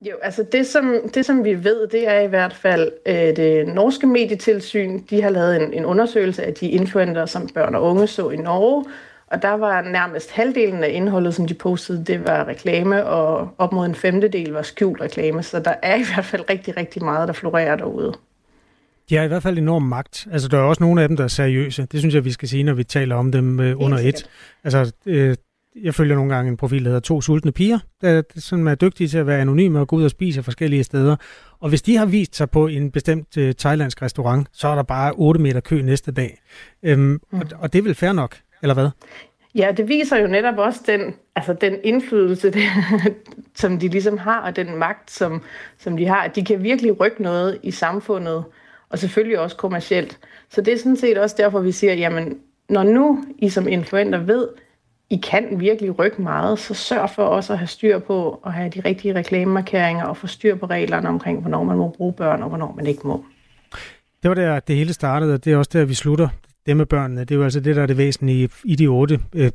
[0.10, 3.68] Jo, altså det som, det som vi ved, det er i hvert fald, øh, det
[3.68, 8.08] norske medietilsyn, de har lavet en, en undersøgelse af de influenter, som børn og unge
[8.08, 8.86] så i Norge,
[9.28, 13.74] og der var nærmest halvdelen af indholdet, som de postede, det var reklame, og op
[13.74, 17.28] mod en femtedel var skjult reklame, så der er i hvert fald rigtig, rigtig meget,
[17.28, 18.14] der florerer derude.
[19.10, 20.28] De har i hvert fald enorm magt.
[20.32, 21.88] Altså, der er også nogle af dem, der er seriøse.
[21.92, 24.30] Det synes jeg, vi skal sige, når vi taler om dem øh, under et.
[24.64, 25.36] Altså, øh,
[25.82, 29.08] jeg følger nogle gange en profil, der hedder To Sultne Piger, der sådan er dygtige
[29.08, 31.16] til at være anonyme og gå ud og spise forskellige steder.
[31.60, 34.84] Og hvis de har vist sig på en bestemt uh, thailandsk restaurant, så er der
[34.84, 36.42] bare 8 meter kø næste dag.
[36.84, 37.20] Øhm, mm.
[37.32, 38.90] og, og det er vel fair nok, eller hvad?
[39.56, 42.64] Ja, det viser jo netop også den, altså den indflydelse, det,
[43.56, 45.42] som de ligesom har, og den magt, som,
[45.78, 46.28] som de har.
[46.28, 48.44] De kan virkelig rykke noget i samfundet,
[48.90, 50.20] og selvfølgelig også kommercielt.
[50.50, 52.38] Så det er sådan set også derfor, vi siger, jamen,
[52.70, 54.48] når nu I som influenter ved,
[55.14, 58.70] i kan virkelig rykke meget, så sørg for også at have styr på at have
[58.70, 62.50] de rigtige reklamemarkeringer og få styr på reglerne omkring, hvornår man må bruge børn og
[62.50, 63.26] hvornår man ikke må.
[64.24, 66.28] Det var der, det hele startede, og det er også der, vi slutter.
[66.66, 69.20] Det med børnene, det er jo altså det, der er det væsentlige i de otte
[69.36, 69.52] øh,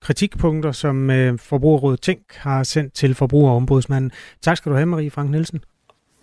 [0.00, 4.10] kritikpunkter, som øh, Forbrugerrådet Tænk har sendt til Forbrugerombudsmanden.
[4.42, 5.64] Tak skal du have, Marie Frank Nielsen.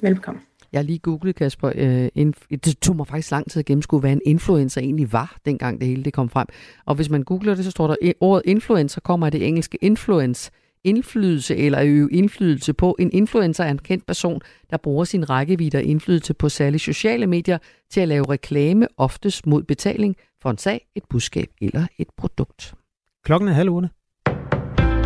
[0.02, 0.44] Velkommen.
[0.72, 1.72] Jeg har lige googlet, Kasper.
[1.76, 5.80] Øh, det tog mig faktisk lang tid at gennemskue, hvad en influencer egentlig var, dengang
[5.80, 6.48] det hele det kom frem.
[6.86, 10.52] Og hvis man googler det, så står der, ordet influencer kommer af det engelske influence,
[10.84, 12.96] indflydelse eller øve indflydelse på.
[13.00, 17.28] En influencer er en kendt person, der bruger sin rækkevidde og indflydelse på særlige sociale
[17.28, 17.58] medier
[17.92, 22.74] til at lave reklame, oftest mod betaling for en sag, et budskab eller et produkt.
[23.26, 23.90] Klokken er halv otte.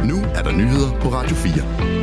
[0.07, 2.02] Nu er der nyheder på Radio 4.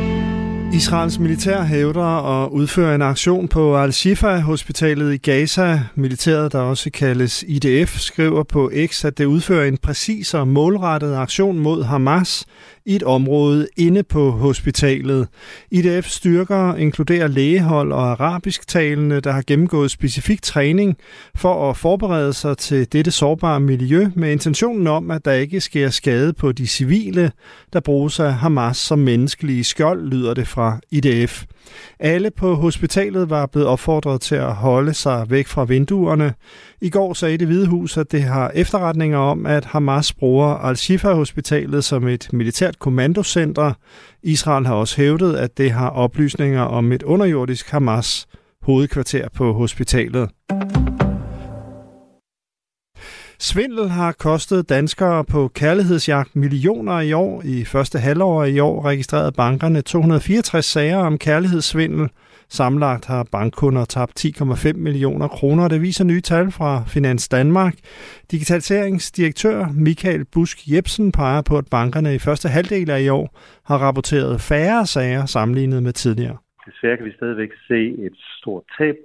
[0.73, 5.79] Israels militær hævder at udføre en aktion på Al-Shifa-hospitalet i Gaza.
[5.95, 11.15] Militæret, der også kaldes IDF, skriver på X, at det udfører en præcis og målrettet
[11.15, 12.45] aktion mod Hamas
[12.85, 15.27] i et område inde på hospitalet.
[15.71, 20.97] IDF styrker inkluderer lægehold og arabisktalende, der har gennemgået specifik træning
[21.35, 25.89] for at forberede sig til dette sårbare miljø med intentionen om, at der ikke sker
[25.89, 27.31] skade på de civile,
[27.73, 31.43] der bruges af Hamas som menneskelige skjold, lyder det fra IDF.
[31.99, 36.33] Alle på hospitalet var blevet opfordret til at holde sig væk fra vinduerne.
[36.83, 41.83] I går sagde det Hvide Hus, at det har efterretninger om, at Hamas bruger Al-Shifa-hospitalet
[41.83, 43.73] som et militært kommandocenter.
[44.23, 48.27] Israel har også hævdet, at det har oplysninger om et underjordisk Hamas
[48.61, 50.29] hovedkvarter på hospitalet.
[53.39, 57.41] Svindel har kostet danskere på kærlighedsjagt millioner i år.
[57.45, 62.09] I første halvår i år registrerede bankerne 264 sager om kærlighedssvindel.
[62.57, 65.67] Samlet har bankkunder tabt 10,5 millioner kroner.
[65.67, 67.73] Det viser nye tal fra Finans Danmark.
[68.31, 73.27] Digitaliseringsdirektør Michael Busk Jebsen peger på, at bankerne i første halvdel af i år
[73.69, 76.37] har rapporteret færre sager sammenlignet med tidligere.
[76.67, 78.95] Desværre kan vi stadigvæk se et stort tab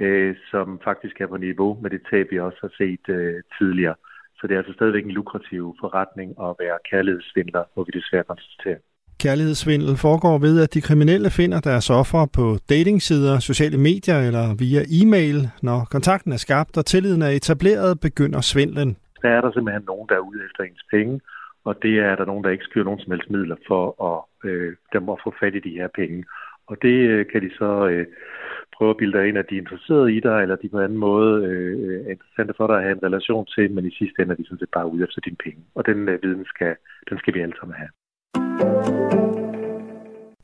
[0.00, 3.94] øh, som faktisk er på niveau med det tab, vi også har set øh, tidligere.
[4.38, 8.78] Så det er altså stadigvæk en lukrativ forretning at være kærlighedssvindler, hvor vi desværre konstaterer.
[9.22, 14.82] Kærlighedssvindel foregår ved, at de kriminelle finder deres offer på datingsider, sociale medier eller via
[15.00, 15.38] e-mail.
[15.68, 18.90] Når kontakten er skabt og tilliden er etableret, begynder svindlen.
[19.22, 21.20] Der er der simpelthen nogen, der er ude efter ens penge,
[21.64, 24.18] og det er der nogen, der ikke skyer nogen som helst midler for at,
[24.50, 26.24] øh, dem at få fat i de her penge.
[26.70, 28.06] Og det øh, kan de så øh,
[28.76, 30.98] prøve at bilde dig ind, at de er interesserede i dig, eller de på anden
[30.98, 34.32] måde øh, er interessante for dig at have en relation til, men i sidste ende
[34.32, 35.60] er de sådan set bare ude efter dine penge.
[35.74, 36.74] Og den øh, viden skal,
[37.10, 37.90] den skal vi alle sammen have.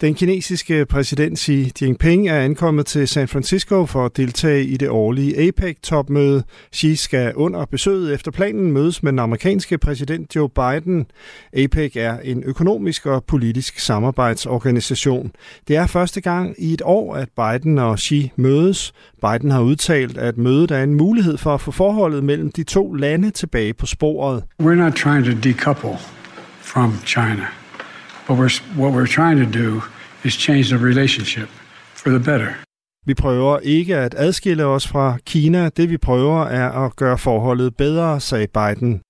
[0.04, 4.88] Den kinesiske præsident Xi Jinping er ankommet til San Francisco for at deltage i det
[4.88, 6.44] årlige APEC-topmøde.
[6.74, 11.06] Xi skal under besøget efter planen mødes med den amerikanske præsident Joe Biden.
[11.52, 15.32] APEC er en økonomisk og politisk samarbejdsorganisation.
[15.68, 18.92] Det er første gang i et år, at Biden og Xi mødes.
[19.20, 22.92] Biden har udtalt, at mødet er en mulighed for at få forholdet mellem de to
[22.92, 24.44] lande tilbage på sporet.
[24.62, 25.98] We're not trying to decouple
[26.60, 27.63] from China.
[28.26, 29.82] But we're, what we're trying to do
[30.24, 31.48] is change the relationship
[31.94, 32.54] for the better.
[33.06, 35.68] Vi prøver ikke at adskille os fra Kina.
[35.68, 39.00] Det vi prøver er at gøre forholdet bedre, sagde Biden.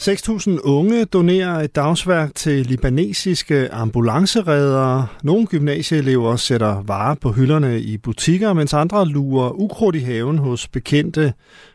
[0.00, 5.06] 6.000 unge donerer et dagsværk til libanesiske ambulanceredere.
[5.22, 10.68] Nogle gymnasieelever sætter varer på hylderne i butikker, mens andre lurer ukrudt i haven hos
[10.68, 11.32] bekendte.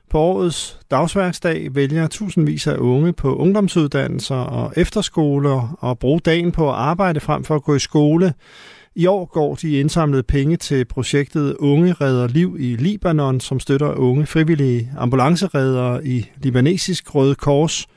[0.10, 6.70] På årets dagsværksdag vælger tusindvis af unge på ungdomsuddannelser og efterskoler at bruge dagen på
[6.70, 8.34] at arbejde frem for at gå i skole.
[8.96, 13.94] I år går de indsamlede penge til projektet Unge redder liv i Libanon, som støtter
[13.96, 17.88] unge frivillige ambulanceredere i libanesisk Røde Kors.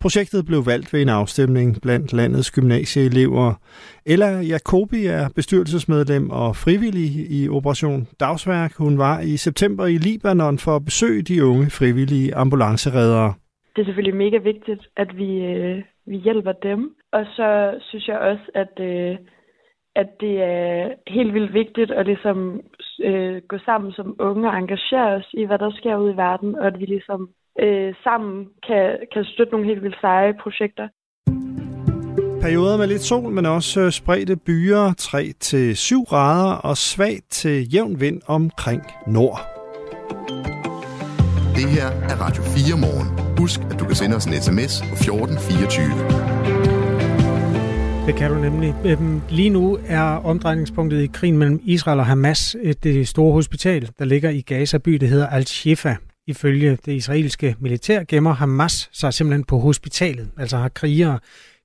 [0.00, 3.54] Projektet blev valgt ved en afstemning blandt landets gymnasieelever.
[4.06, 8.72] Ella Jacobi er bestyrelsesmedlem og frivillig i Operation Dagsværk.
[8.76, 13.34] Hun var i september i Libanon for at besøge de unge frivillige ambulanceredere.
[13.76, 16.90] Det er selvfølgelig mega vigtigt, at vi, øh, vi hjælper dem.
[17.12, 19.16] Og så synes jeg også, at, øh,
[19.96, 22.60] at det er helt vildt vigtigt at ligesom,
[23.04, 26.54] øh, gå sammen som unge og engagere os i, hvad der sker ude i verden,
[26.54, 27.28] og at vi ligesom
[27.60, 30.88] øh, sammen kan, kan støtte nogle helt vildt seje projekter.
[32.42, 34.84] Perioder med lidt sol, men også øh, spredte byer
[36.04, 39.40] 3-7 grader og svagt til jævn vind omkring nord.
[41.58, 43.08] Det her er Radio 4 morgen.
[43.38, 46.41] Husk, at du kan sende os en sms på 1424.
[48.06, 48.74] Det kan du nemlig.
[48.84, 53.90] Øhm, lige nu er omdrejningspunktet i krigen mellem Israel og Hamas øh, det store hospital,
[53.98, 55.96] der ligger i Gaza by, det hedder Al-Shifa.
[56.26, 61.18] Ifølge det israelske militær gemmer Hamas sig simpelthen på hospitalet, altså har krigere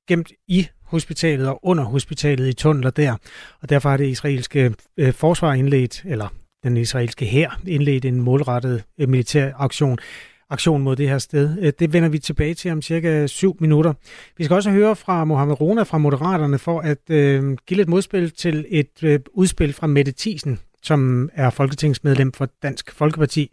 [0.08, 3.16] gemt i hospitalet og under hospitalet i tunneler der.
[3.62, 6.28] Og derfor har det israelske øh, forsvar indledt, eller
[6.64, 10.00] den israelske hær indledt en målrettet øh, militær aktion
[10.50, 11.58] aktion mod det her sted.
[11.62, 13.94] Øh, det vender vi tilbage til om cirka syv minutter.
[14.38, 18.32] Vi skal også høre fra Mohamed Rona fra Moderaterne for at øh, give lidt modspil
[18.32, 23.52] til et øh, udspil fra Mette Thiesen, som er folketingsmedlem for Dansk Folkeparti.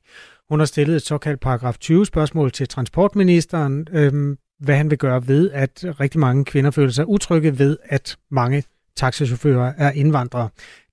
[0.48, 5.28] Hun har stillet et såkaldt paragraf 20 spørgsmål til transportministeren, øh, hvad han vil gøre
[5.28, 8.64] ved, at rigtig mange kvinder føler sig utrygge ved, at mange
[8.96, 10.48] taxichauffører er indvandrere.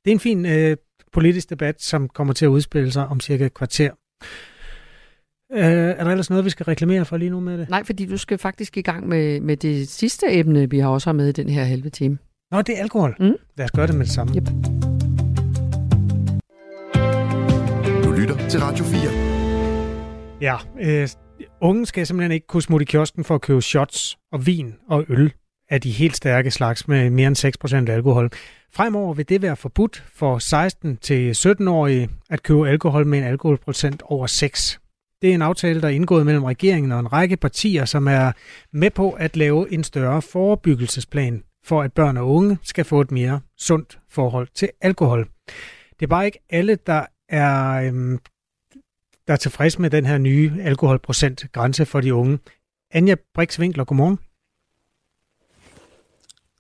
[0.06, 0.78] Det er en fin øh,
[1.14, 3.92] politisk debat, som kommer til at udspille sig om cirka et kvarter.
[5.54, 7.70] Øh, er der ellers noget, vi skal reklamere for lige nu med det?
[7.70, 11.14] Nej, fordi du skal faktisk i gang med, med det sidste emne, vi har også
[11.14, 12.18] med i den her halve time.
[12.52, 13.16] Nå, det er alkohol.
[13.20, 13.36] Mm.
[13.58, 14.36] Lad os gøre det med det samme.
[14.36, 14.46] Yep.
[18.04, 19.32] Du lytter til Radio 4.
[20.42, 21.08] Ja, øh,
[21.62, 25.06] unge skal simpelthen ikke kunne smutte i kiosken for at købe shots og vin og
[25.10, 25.34] øl
[25.70, 28.30] af de helt stærke slags med mere end 6% alkohol.
[28.74, 30.38] Fremover vil det være forbudt for
[31.58, 34.81] 16-17-årige at købe alkohol med en alkoholprocent over 6.
[35.22, 38.32] Det er en aftale, der er indgået mellem regeringen og en række partier, som er
[38.72, 43.12] med på at lave en større forebyggelsesplan for, at børn og unge skal få et
[43.12, 45.30] mere sundt forhold til alkohol.
[46.00, 48.20] Det er bare ikke alle, der er, øhm,
[49.28, 52.40] der er tilfreds med den her nye alkoholprocent grænse for de unge.
[52.92, 54.20] Anja Brix Winkler, godmorgen.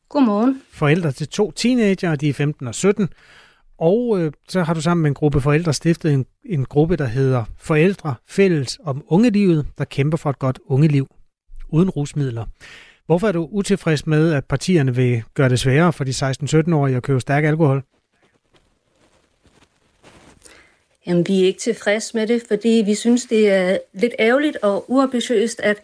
[0.09, 0.61] Godmorgen.
[0.71, 3.09] Forældre til to teenager, de er 15 og 17.
[3.81, 7.05] Og øh, så har du sammen med en gruppe forældre stiftet en, en gruppe, der
[7.05, 11.07] hedder Forældre Fælles om Ungelivet, der kæmper for et godt ungeliv
[11.69, 12.45] uden rusmidler.
[13.05, 17.03] Hvorfor er du utilfreds med, at partierne vil gøre det sværere for de 16-17-årige at
[17.03, 17.83] købe stærk alkohol?
[21.07, 24.91] Jamen, vi er ikke tilfredse med det, fordi vi synes, det er lidt ærgerligt og
[24.91, 25.77] uambitiøst, at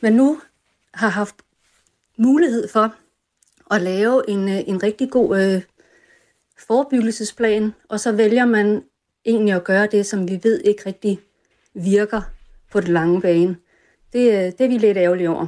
[0.00, 0.40] man nu
[0.94, 1.34] har haft
[2.16, 2.94] mulighed for
[3.70, 5.62] at lave en, øh, en rigtig god øh,
[6.66, 8.82] forebyggelsesplan, og så vælger man
[9.26, 11.18] egentlig at gøre det, som vi ved ikke rigtig
[11.74, 12.22] virker
[12.72, 13.56] på det lange bane.
[14.12, 15.46] Det, øh, det er vi lidt ærgerlige over.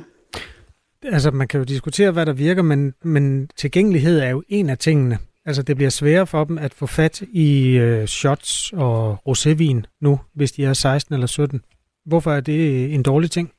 [1.02, 4.78] Altså, man kan jo diskutere, hvad der virker, men, men tilgængelighed er jo en af
[4.78, 5.18] tingene.
[5.44, 10.20] Altså, det bliver sværere for dem at få fat i øh, shots og rosévin nu,
[10.34, 11.60] hvis de er 16 eller 17.
[12.06, 13.52] Hvorfor er det en dårlig ting?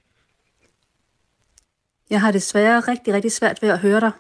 [2.10, 4.12] Jeg har desværre rigtig, rigtig svært ved at høre dig.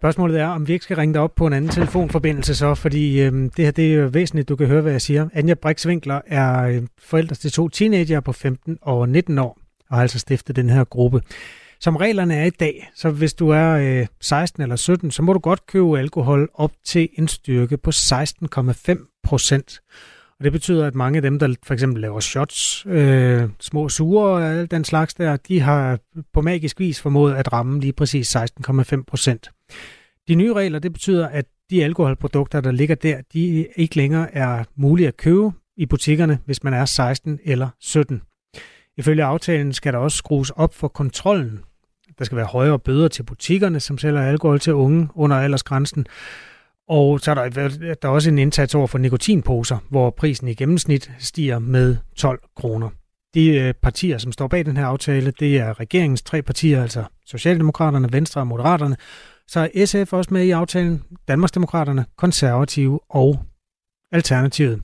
[0.00, 3.20] Spørgsmålet er, om vi ikke skal ringe dig op på en anden telefonforbindelse så, fordi
[3.20, 5.28] øh, det her det er jo væsentligt, du kan høre, hvad jeg siger.
[5.34, 9.58] Anja Brix-Winkler er øh, forældre til to teenager på 15 og 19 år,
[9.90, 11.22] og har altså stiftet den her gruppe.
[11.80, 15.32] Som reglerne er i dag, så hvis du er øh, 16 eller 17, så må
[15.32, 19.80] du godt købe alkohol op til en styrke på 16,5 procent.
[20.38, 24.30] Og det betyder, at mange af dem, der for eksempel laver shots, øh, små sure
[24.30, 25.98] og alt den slags der, de har
[26.32, 29.50] på magisk vis formået at ramme lige præcis 16,5 procent.
[30.28, 34.64] De nye regler, det betyder, at de alkoholprodukter, der ligger der, de ikke længere er
[34.76, 38.22] mulige at købe i butikkerne, hvis man er 16 eller 17.
[38.96, 41.60] Ifølge aftalen skal der også skrues op for kontrollen.
[42.18, 46.06] Der skal være højere bøder til butikkerne, som sælger alkohol til unge under aldersgrænsen.
[46.88, 47.68] Og så er der,
[48.02, 52.40] der er også en indsats over for nikotinposer, hvor prisen i gennemsnit stiger med 12
[52.56, 52.90] kroner.
[53.34, 57.04] De øh, partier, som står bag den her aftale, det er regeringens tre partier, altså
[57.26, 58.96] Socialdemokraterne, Venstre og Moderaterne.
[59.48, 63.38] Så er SF også med i aftalen, Danmarksdemokraterne, Konservative og
[64.12, 64.82] Alternativet.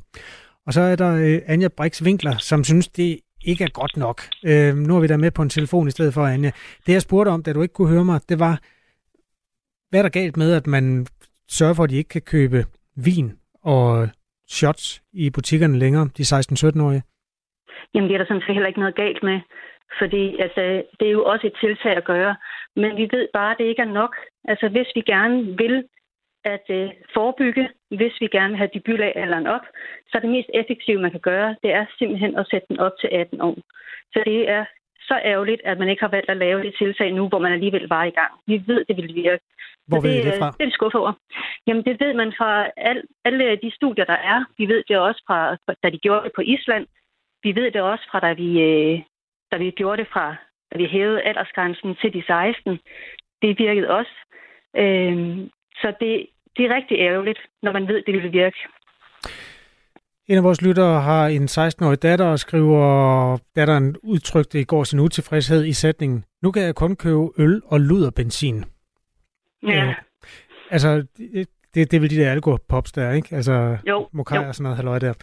[0.66, 4.22] Og så er der øh, Anja Brix Winkler, som synes, det ikke er godt nok.
[4.44, 6.50] Øh, nu er vi der med på en telefon i stedet for, Anja.
[6.86, 8.60] Det jeg spurgte om, da du ikke kunne høre mig, det var,
[9.90, 11.06] hvad er der galt med, at man
[11.48, 12.64] sørge for, at de ikke kan købe
[12.96, 14.09] vin og
[14.48, 17.02] shots i butikkerne længere, de 16-17-årige?
[17.94, 19.40] Jamen, det er der sådan set heller ikke noget galt med.
[19.98, 20.62] Fordi altså,
[21.00, 22.37] det er jo også et tiltag at gøre.
[22.76, 24.16] Men vi ved bare, at det ikke er nok.
[24.44, 25.85] Altså, hvis vi gerne vil
[26.44, 29.64] at øh, forebygge, hvis vi gerne vil have debutalderen op,
[30.09, 33.09] så det mest effektive, man kan gøre, det er simpelthen at sætte den op til
[33.12, 33.57] 18 år.
[34.12, 34.64] Så det er
[35.08, 37.88] så ærgerligt, at man ikke har valgt at lave det tiltag nu, hvor man alligevel
[37.88, 38.32] var i gang.
[38.46, 39.44] Vi ved, det vil virke.
[39.86, 40.50] Hvor ved det, I det fra?
[40.50, 41.12] Det er vi skuffet over.
[41.66, 44.44] Jamen, det ved man fra al, alle de studier, der er.
[44.58, 46.86] Vi ved det også fra, da de gjorde det på Island.
[47.42, 49.00] Vi ved det også fra, da vi, øh,
[49.52, 50.36] da vi gjorde det fra,
[50.72, 52.78] da vi hævede aldersgrænsen til de 16.
[53.42, 54.14] Det virkede også.
[54.76, 58.58] Øhm, så det, det er rigtig ærgerligt, når man ved, det vil virke.
[60.28, 65.00] En af vores lyttere har en 16-årig datter og skriver, datteren udtrykte i går sin
[65.00, 68.64] utilfredshed i sætningen, nu kan jeg kun købe øl og luderbenzin.
[69.62, 69.84] Ja.
[69.87, 69.94] Øh,
[70.70, 71.06] altså,
[71.74, 73.37] det, det er vel de der alkoholpops der, ikke?
[73.37, 74.48] Altså, jo, mokai jo.
[74.48, 75.14] og sådan noget halløj der.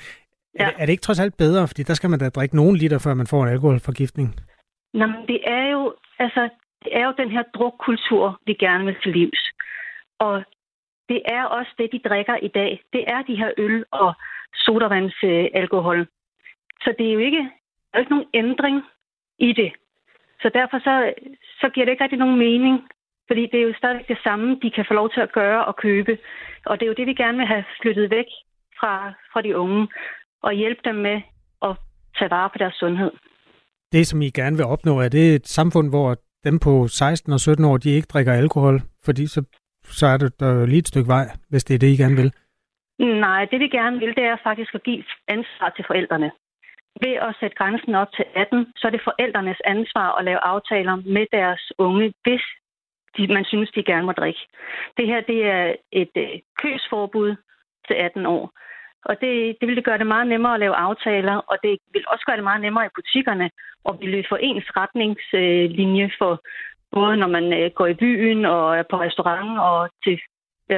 [0.60, 0.64] Ja.
[0.64, 1.68] Er, det, er det ikke trods alt bedre?
[1.68, 4.36] Fordi der skal man da drikke nogen liter, før man får en alkoholforgiftning.
[4.94, 6.50] Nå, men det er jo, altså,
[6.84, 9.52] det er jo den her drukkultur, vi gerne vil til livs.
[10.20, 10.44] Og
[11.10, 12.82] det er også det, de drikker i dag.
[12.94, 14.14] Det er de her øl og
[14.56, 16.08] sodavandsalkohol.
[16.84, 17.44] Så det er jo ikke,
[17.92, 18.82] der er ikke nogen ændring
[19.40, 19.72] i det.
[20.42, 21.14] Så derfor så,
[21.62, 22.76] så giver det ikke rigtig nogen mening,
[23.28, 25.76] fordi det er jo stadig det samme, de kan få lov til at gøre og
[25.76, 26.18] købe.
[26.66, 28.30] Og det er jo det, vi gerne vil have flyttet væk
[28.80, 29.88] fra, fra de unge
[30.44, 31.22] og hjælpe dem med
[31.62, 31.78] at
[32.18, 33.12] tage vare på deres sundhed.
[33.92, 37.40] Det, som I gerne vil opnå, er det et samfund, hvor dem på 16 og
[37.40, 39.44] 17 år, de ikke drikker alkohol, fordi så,
[39.84, 42.34] så er det der lige et stykke vej, hvis det er det, I gerne vil?
[43.02, 46.32] Nej, det vi gerne vil, det er faktisk at give ansvar til forældrene.
[47.02, 50.96] Ved at sætte grænsen op til 18, så er det forældrenes ansvar at lave aftaler
[50.96, 52.42] med deres unge, hvis
[53.18, 54.40] de, man synes, de gerne må drikke.
[54.98, 57.36] Det her det er et øh, køsforbud
[57.88, 58.52] til 18 år.
[59.06, 62.24] Og det, det vil gøre det meget nemmere at lave aftaler, og det vil også
[62.26, 63.50] gøre det meget nemmere i butikkerne,
[63.84, 66.42] og vi vil få ens retningslinje for
[66.92, 70.20] både når man øh, går i byen og er på restaurant og til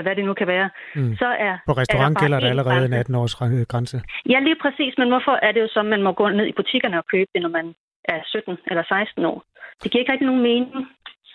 [0.01, 0.69] hvad det nu kan være.
[0.95, 1.15] Mm.
[1.15, 3.35] Så er, på restaurant er gælder der allerede en 18-års
[3.71, 4.01] grænse.
[4.29, 6.55] Ja, lige præcis, men hvorfor er det jo så, at man må gå ned i
[6.59, 7.65] butikkerne og købe det, når man
[8.05, 9.43] er 17 eller 16 år?
[9.83, 10.87] Det giver ikke rigtig nogen mening.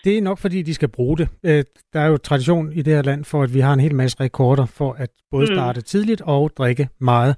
[0.03, 1.27] Det er nok, fordi de skal bruge det.
[1.45, 3.95] Øh, der er jo tradition i det her land for, at vi har en hel
[3.95, 5.55] masse rekorder for at både mm.
[5.55, 5.83] starte mm.
[5.83, 7.35] tidligt og drikke meget.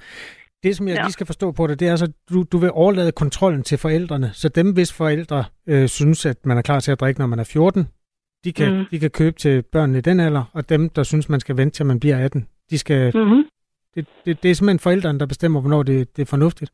[0.63, 1.01] Det, som jeg ja.
[1.01, 4.29] lige skal forstå på det, det er altså, du, du vil overlade kontrollen til forældrene.
[4.33, 7.39] Så dem, hvis forældre øh, synes, at man er klar til at drikke, når man
[7.39, 7.87] er 14,
[8.43, 8.85] de kan, mm.
[8.91, 11.75] de kan købe til børnene i den alder, og dem, der synes, man skal vente
[11.75, 13.17] til man bliver 18, de skal...
[13.17, 13.43] Mm-hmm.
[13.95, 16.71] Det, det, det er simpelthen forældrene, der bestemmer, hvornår det, det er fornuftigt.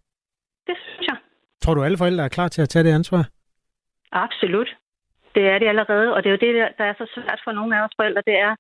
[0.68, 1.18] Det synes jeg.
[1.62, 3.30] Tror du, alle forældre er klar til at tage det ansvar?
[4.12, 4.70] Absolut.
[5.36, 7.78] Det er det allerede, og det er jo det, der er så svært for nogle
[7.78, 8.56] af os forældre, det er,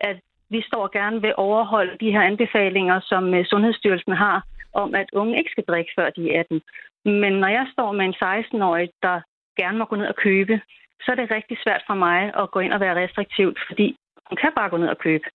[0.00, 0.16] at
[0.48, 5.38] vi står gerne ved overholde de her anbefalinger, som øh, Sundhedsstyrelsen har, om at unge
[5.38, 6.62] ikke skal drikke før de er 18.
[7.04, 9.20] Men når jeg står med en 16-årig, der
[9.60, 10.60] gerne må gå ned og købe,
[11.02, 13.96] så er det rigtig svært for mig at gå ind og være restriktivt, fordi
[14.28, 15.26] hun kan bare gå ned og købe.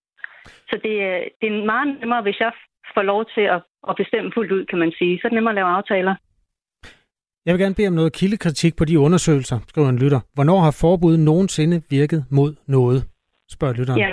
[0.70, 0.94] Så det,
[1.40, 2.52] det er meget nemmere, hvis jeg
[2.94, 5.18] får lov til at, at bestemme fuldt ud, kan man sige.
[5.18, 6.16] Så er det nemmere at lave aftaler.
[7.46, 10.20] Jeg vil gerne bede om noget kildekritik på de undersøgelser, skriver en lytter.
[10.34, 13.00] Hvornår har forbuddet nogensinde virket mod noget,
[13.56, 14.00] spørger lytteren.
[14.00, 14.12] Ja.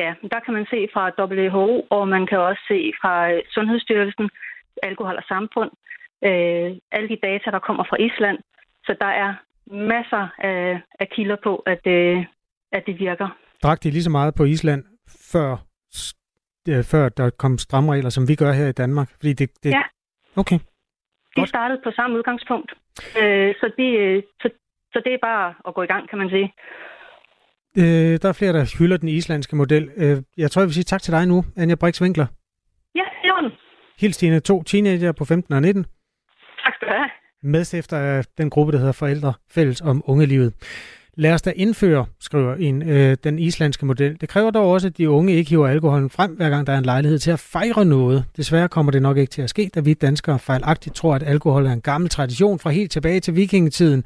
[0.00, 3.14] ja, der kan man se fra WHO, og man kan også se fra
[3.54, 4.30] Sundhedsstyrelsen,
[4.82, 5.70] Alkohol og Samfund,
[6.28, 8.38] øh, alle de data, der kommer fra Island.
[8.86, 9.34] Så der er
[9.66, 12.24] masser af, af kilder på, at, øh,
[12.72, 13.28] at det virker.
[13.62, 14.84] Drak de lige så meget på Island,
[15.32, 15.50] før,
[16.68, 19.08] øh, før der kom stramme regler, som vi gør her i Danmark?
[19.20, 19.70] Fordi det, det...
[19.70, 19.82] Ja.
[20.36, 20.58] Okay.
[21.36, 22.72] De startede på samme udgangspunkt.
[23.20, 24.50] Øh, så, de, øh, så,
[24.92, 26.54] så det er bare at gå i gang, kan man sige.
[27.78, 29.90] Øh, der er flere, der hylder den islandske model.
[29.96, 32.26] Øh, jeg tror, jeg vil sige tak til dig nu, Anja Brix Winkler.
[32.94, 33.52] Ja, det.
[34.00, 35.84] Hils dine to teenager på 15 og 19.
[36.64, 37.10] Tak skal du have
[37.42, 40.52] medstifter af den gruppe, der hedder Forældre Fælles om Ungelivet.
[41.16, 44.20] Lad os da indføre, skriver en, øh, den islandske model.
[44.20, 46.78] Det kræver dog også, at de unge ikke hiver alkoholen frem, hver gang der er
[46.78, 48.24] en lejlighed til at fejre noget.
[48.36, 51.66] Desværre kommer det nok ikke til at ske, da vi danskere fejlagtigt tror, at alkohol
[51.66, 54.04] er en gammel tradition fra helt tilbage til vikingetiden.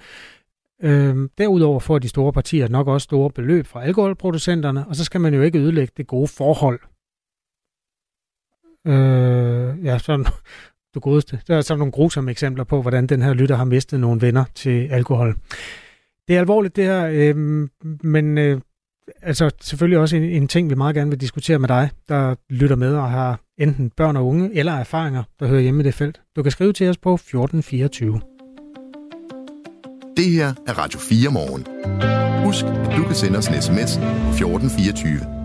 [0.83, 5.21] Øhm, derudover får de store partier nok også store beløb fra alkoholproducenterne, og så skal
[5.21, 6.81] man jo ikke ødelægge det gode forhold.
[8.87, 10.27] Øh, ja, sådan
[10.97, 11.41] du godeste.
[11.49, 14.45] Der er så nogle grusomme eksempler på, hvordan den her lytter har mistet nogle venner
[14.55, 15.37] til alkohol.
[16.29, 17.69] Det er alvorligt det her, øh,
[18.03, 18.61] men øh,
[19.23, 22.77] altså selvfølgelig også en, en ting, vi meget gerne vil diskutere med dig, der lytter
[22.77, 26.21] med og har enten børn og unge eller erfaringer, der hører hjemme i det felt.
[26.37, 28.21] Du kan skrive til os på 1424.
[30.17, 31.67] Det her er Radio 4 morgen.
[32.45, 35.37] Husk, at du kan sende os en sms 1424.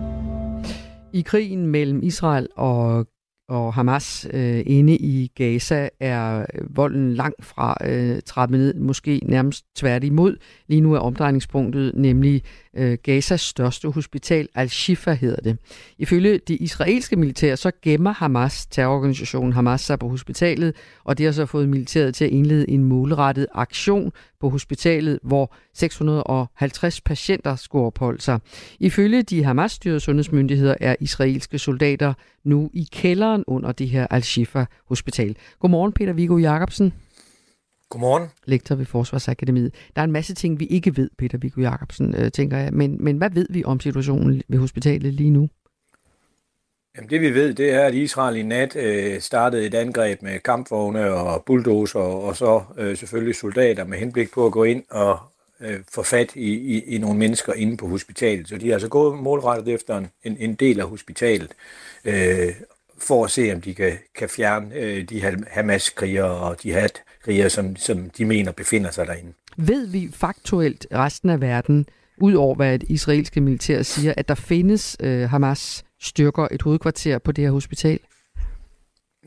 [1.12, 3.06] I krigen mellem Israel og
[3.52, 9.20] og Hamas øh, inde i Gaza er øh, volden langt fra øh, trappet ned, måske
[9.24, 10.36] nærmest tværtimod.
[10.68, 12.42] Lige nu er omdrejningspunktet nemlig
[12.76, 15.58] øh, Gazas største hospital, Al-Shifa hedder det.
[15.98, 21.32] Ifølge det israelske militær, så gemmer Hamas, terrororganisationen Hamas, sig på hospitalet, og det har
[21.32, 27.86] så fået militæret til at indlede en målrettet aktion på hospitalet, hvor 650 patienter skulle
[27.86, 28.40] opholde sig.
[28.80, 32.14] Ifølge de Hamas-styrede sundhedsmyndigheder er israelske soldater
[32.44, 35.36] nu i kælderen under det her Al-Shifa hospital.
[35.60, 36.92] Godmorgen, Peter Viggo Jacobsen.
[37.92, 38.28] Godmorgen.
[38.44, 39.74] Lektor ved Forsvarsakademiet.
[39.96, 42.72] Der er en masse ting, vi ikke ved, Peter Viggo Jacobsen, øh, tænker jeg.
[42.72, 45.48] Men, men hvad ved vi om situationen ved hospitalet lige nu?
[46.96, 50.38] Jamen det vi ved, det er, at Israel i nat øh, startede et angreb med
[50.38, 55.18] kampvogne og bulldozer, og så øh, selvfølgelig soldater med henblik på at gå ind og
[55.60, 58.48] øh, få fat i, i, i nogle mennesker inde på hospitalet.
[58.48, 61.50] Så de har altså gået målrettet efter en, en, en del af hospitalet,
[62.04, 62.48] øh,
[62.98, 66.56] for at se, om de kan, kan fjerne øh, de Hamas-krigere og
[67.28, 69.32] jihad-krigere, som, som de mener befinder sig derinde.
[69.56, 71.86] Ved vi faktuelt resten af verden,
[72.18, 77.18] ud over hvad et israelske militær siger, at der findes øh, Hamas styrker et hovedkvarter
[77.18, 77.98] på det her hospital?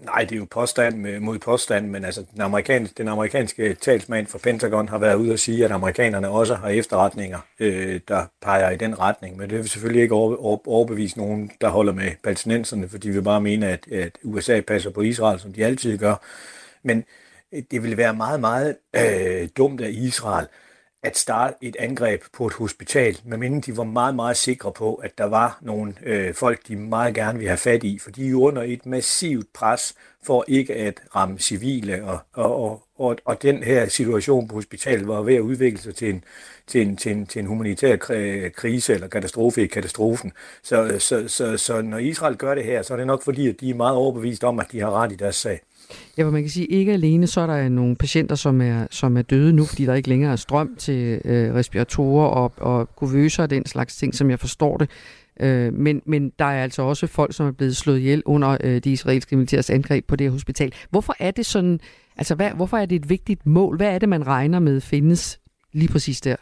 [0.05, 4.37] Nej, det er jo påstand mod påstand, men altså den amerikanske, den amerikanske talsmand for
[4.37, 8.77] Pentagon har været ude og sige, at amerikanerne også har efterretninger, øh, der peger i
[8.77, 9.37] den retning.
[9.37, 13.41] Men det vil selvfølgelig ikke overbevise nogen, der holder med palæstinenserne, for de vil bare
[13.41, 16.15] mene, at, at USA passer på Israel, som de altid gør.
[16.83, 17.03] Men
[17.71, 20.47] det ville være meget, meget øh, dumt af Israel
[21.05, 25.17] at starte et angreb på et hospital, medmindre de var meget, meget sikre på, at
[25.17, 28.35] der var nogle øh, folk, de meget gerne ville have fat i, for de er
[28.35, 33.87] under et massivt pres for ikke at ramme civile, og, og, og, og den her
[33.87, 36.23] situation på hospitalet var ved at udvikle sig til en,
[36.67, 37.95] til en, til en, til en humanitær
[38.55, 40.31] krise eller katastrofe i katastrofen.
[40.63, 43.59] Så, så, så, så når Israel gør det her, så er det nok fordi, at
[43.59, 45.61] de er meget overbevist om, at de har ret i deres sag.
[46.17, 49.17] Ja, hvor man kan sige, ikke alene så er der nogle patienter, som er, som
[49.17, 53.43] er døde nu, fordi der ikke længere er strøm til øh, respiratorer og, og kuvøser
[53.43, 54.89] og den slags ting, som jeg forstår det.
[55.39, 58.81] Øh, men, men der er altså også folk, som er blevet slået ihjel under øh,
[58.83, 60.73] de israelske militærs angreb på det her hospital.
[60.89, 61.79] Hvorfor er det sådan,
[62.17, 63.77] altså hvad, hvorfor er det et vigtigt mål?
[63.77, 65.39] Hvad er det, man regner med findes
[65.73, 66.35] lige præcis der?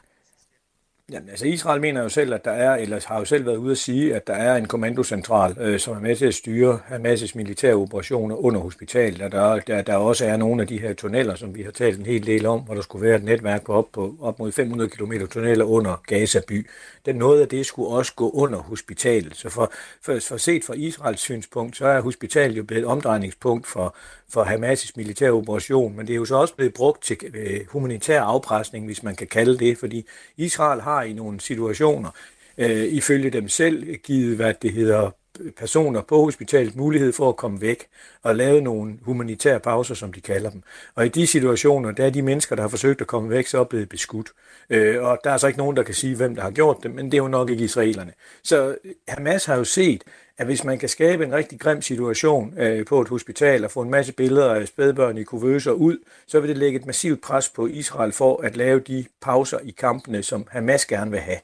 [1.14, 3.72] Jamen, altså Israel mener jo selv, at der er, eller har jo selv været ude
[3.72, 7.32] at sige, at der er en kommandocentral, øh, som er med til at styre Hamas'
[7.36, 11.36] militære operationer under hospitalet, og der, der, der også er nogle af de her tunneller,
[11.36, 13.74] som vi har talt en hel del om, hvor der skulle være et netværk på
[13.74, 16.70] op, på op mod 500 km tunneller under Gaza by.
[17.06, 19.36] Den noget af det skulle også gå under hospitalet.
[19.36, 23.68] Så for, for, for set fra Israels synspunkt, så er hospitalet jo blevet et omdrejningspunkt
[23.68, 23.96] for,
[24.34, 28.22] for Hamas' militære operation, men det er jo så også blevet brugt til øh, humanitær
[28.22, 30.06] afpresning, hvis man kan kalde det, fordi
[30.38, 32.10] Israel har i nogle situationer,
[32.58, 35.12] øh, ifølge dem selv, givet, hvad det hedder,
[35.58, 37.88] personer på hospitalet mulighed for at komme væk
[38.24, 40.64] og lave nogle humanitære pauser, som de kalder dem.
[40.96, 43.60] Og i de situationer, der er de mennesker, der har forsøgt at komme væk, så
[43.60, 44.30] er blevet beskudt.
[44.70, 46.96] Øh, og der er så ikke nogen, der kan sige, hvem der har gjort det,
[46.96, 48.14] men det er jo nok ikke israelerne.
[48.44, 48.76] Så
[49.08, 50.04] Hamas har jo set,
[50.38, 53.82] at hvis man kan skabe en rigtig grim situation øh, på et hospital og få
[53.82, 57.50] en masse billeder af spædbørn i kuvøser ud, så vil det lægge et massivt pres
[57.50, 61.38] på Israel for at lave de pauser i kampene, som Hamas gerne vil have.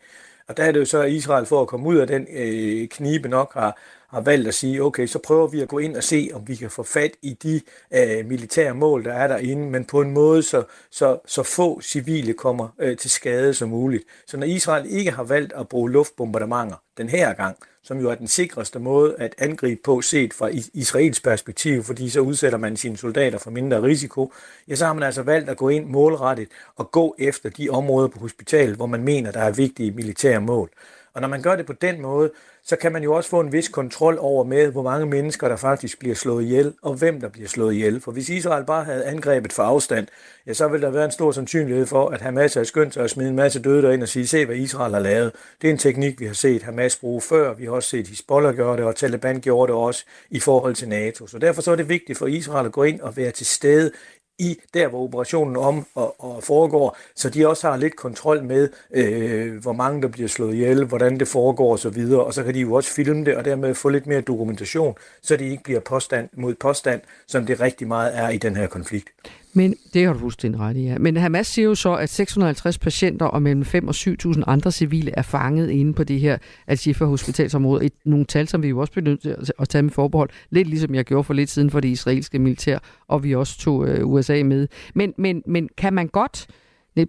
[0.47, 2.87] Og der er det jo så, at Israel for at komme ud af den øh,
[2.87, 3.77] knibe nok har,
[4.09, 6.55] har valgt at sige, okay, så prøver vi at gå ind og se, om vi
[6.55, 7.61] kan få fat i de
[7.93, 12.33] øh, militære mål, der er derinde, men på en måde, så, så, så få civile
[12.33, 14.03] kommer øh, til skade som muligt.
[14.27, 18.15] Så når Israel ikke har valgt at bruge luftbombardementer den her gang, som jo er
[18.15, 22.97] den sikreste måde at angribe på set fra Israels perspektiv, fordi så udsætter man sine
[22.97, 24.33] soldater for mindre risiko,
[24.67, 28.07] ja, så har man altså valgt at gå ind målrettet og gå efter de områder
[28.07, 30.69] på hospitalet, hvor man mener, der er vigtige militære mål.
[31.13, 32.31] Og når man gør det på den måde,
[32.63, 35.55] så kan man jo også få en vis kontrol over med, hvor mange mennesker, der
[35.55, 38.01] faktisk bliver slået ihjel, og hvem der bliver slået ihjel.
[38.01, 40.07] For hvis Israel bare havde angrebet for afstand,
[40.47, 43.09] ja, så ville der være en stor sandsynlighed for, at Hamas har skyndt sig at
[43.09, 45.31] smide en masse døde derind og sige, se hvad Israel har lavet.
[45.61, 47.53] Det er en teknik, vi har set Hamas bruge før.
[47.53, 50.89] Vi har også set Hezbollah gøre det, og Taliban gjorde det også i forhold til
[50.89, 51.27] NATO.
[51.27, 53.91] Så derfor så er det vigtigt for Israel at gå ind og være til stede
[54.39, 58.69] i der, hvor operationen om og, og foregår, så de også har lidt kontrol med,
[58.91, 62.53] øh, hvor mange der bliver slået ihjel, hvordan det foregår osv., og, og så kan
[62.53, 65.79] de jo også filme det, og dermed få lidt mere dokumentation, så det ikke bliver
[65.79, 69.09] påstand mod påstand, som det rigtig meget er i den her konflikt.
[69.53, 70.97] Men det har du fuldstændig ret i, ja.
[70.97, 75.11] Men Hamas siger jo så, at 650 patienter og mellem 5 og 7.000 andre civile
[75.17, 76.37] er fanget inde på det her
[76.67, 77.85] Al-Shifa hospitalsområde.
[77.85, 80.29] Et, nogle tal, som vi jo også bliver nødt til at tage med forbehold.
[80.49, 83.87] Lidt ligesom jeg gjorde for lidt siden for det israelske militær, og vi også tog
[83.87, 84.67] øh, USA med.
[84.95, 86.47] Men, men, men kan man godt,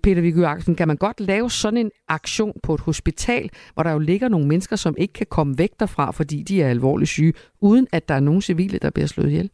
[0.02, 3.90] Peter Viggo Aksen, kan man godt lave sådan en aktion på et hospital, hvor der
[3.90, 7.32] jo ligger nogle mennesker, som ikke kan komme væk derfra, fordi de er alvorligt syge,
[7.60, 9.50] uden at der er nogen civile, der bliver slået ihjel?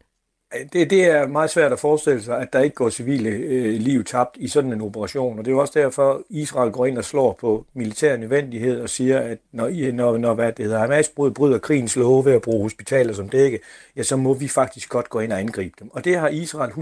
[0.73, 4.03] Det, det er meget svært at forestille sig, at der ikke går civile øh, liv
[4.03, 5.39] tabt i sådan en operation.
[5.39, 8.89] Og det er jo også derfor, Israel går ind og slår på militær nødvendighed og
[8.89, 12.63] siger, at når, når, når hvad det hedder, Hamas bryder krigens love ved at bruge
[12.63, 13.59] hospitaler som dække,
[13.95, 15.89] ja, så må vi faktisk godt gå ind og angribe dem.
[15.93, 16.77] Og det har Israel 100%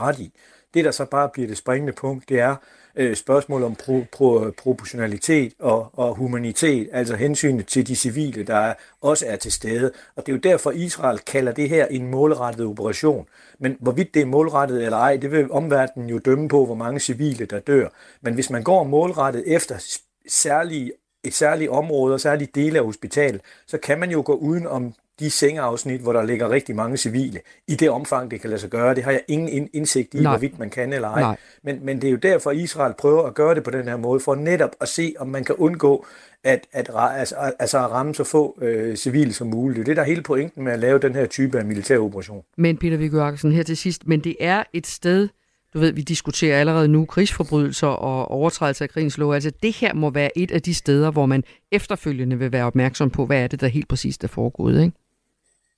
[0.00, 0.32] ret i.
[0.74, 2.56] Det, der så bare bliver det springende punkt, det er,
[2.96, 8.56] øh, spørgsmål om pro, pro, proportionalitet og, og humanitet, altså hensynet til de civile, der
[8.56, 9.92] er, også er til stede.
[10.16, 13.26] Og det er jo derfor, Israel kalder det her en målrettet operation.
[13.58, 17.00] Men hvorvidt det er målrettet eller ej, det vil omverdenen jo dømme på, hvor mange
[17.00, 17.88] civile, der dør.
[18.20, 20.92] Men hvis man går målrettet efter særlige
[21.24, 24.94] et særligt område og særlige dele af hospitalet, så kan man jo gå uden om
[25.20, 28.70] de sengeafsnit, hvor der ligger rigtig mange civile, i det omfang, det kan lade sig
[28.70, 28.94] gøre.
[28.94, 30.32] Det har jeg ingen indsigt i, Nej.
[30.32, 31.36] hvorvidt man kan eller ej.
[31.62, 34.20] Men, men det er jo derfor, Israel prøver at gøre det på den her måde,
[34.20, 36.06] for netop at se, om man kan undgå
[36.44, 39.76] at, at, altså, altså at ramme så få øh, civile som muligt.
[39.76, 41.98] Det er det, der er hele pointen med at lave den her type af militær
[41.98, 42.42] operation.
[42.56, 45.28] Men Peter Viggo Aksen, her til sidst, men det er et sted,
[45.74, 49.34] du ved, vi diskuterer allerede nu krigsforbrydelser og overtrædelse af krigens lov.
[49.34, 53.10] Altså det her må være et af de steder, hvor man efterfølgende vil være opmærksom
[53.10, 54.96] på, hvad er det, der helt præcist er foregået, ikke?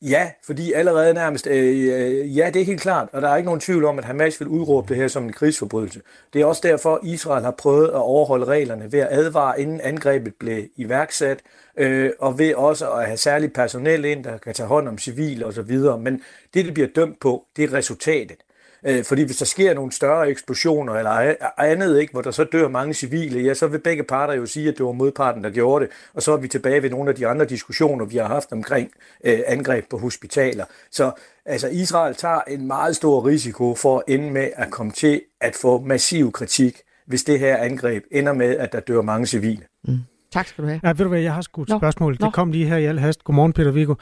[0.02, 3.44] Ja, fordi allerede nærmest, øh, øh, ja, det er helt klart, og der er ikke
[3.46, 6.00] nogen tvivl om, at Hamas vil udråbe det her som en krigsforbrydelse.
[6.32, 10.34] Det er også derfor, Israel har prøvet at overholde reglerne ved at advare, inden angrebet
[10.34, 11.40] blev iværksat,
[11.76, 15.46] øh, og ved også at have særligt personel ind, der kan tage hånd om civile
[15.46, 15.78] osv.
[16.00, 16.22] Men
[16.54, 18.36] det, det bliver dømt på, det er resultatet.
[18.86, 22.68] Øh, fordi hvis der sker nogle større eksplosioner eller andet, ikke, hvor der så dør
[22.68, 25.84] mange civile, ja, så vil begge parter jo sige, at det var modparten, der gjorde
[25.84, 25.92] det.
[26.14, 28.90] Og så er vi tilbage ved nogle af de andre diskussioner, vi har haft omkring
[29.24, 30.64] øh, angreb på hospitaler.
[30.90, 31.12] Så
[31.44, 35.56] altså, Israel tager en meget stor risiko for at ende med at komme til at
[35.62, 36.76] få massiv kritik,
[37.06, 39.62] hvis det her angreb ender med, at der dør mange civile.
[39.84, 39.98] Mm.
[40.32, 40.80] Tak skal du have.
[40.84, 42.16] Ja, ved du hvad, jeg har skudt spørgsmål.
[42.16, 43.24] Det kom lige her i al hast.
[43.24, 43.94] Godmorgen, Peter Viggo.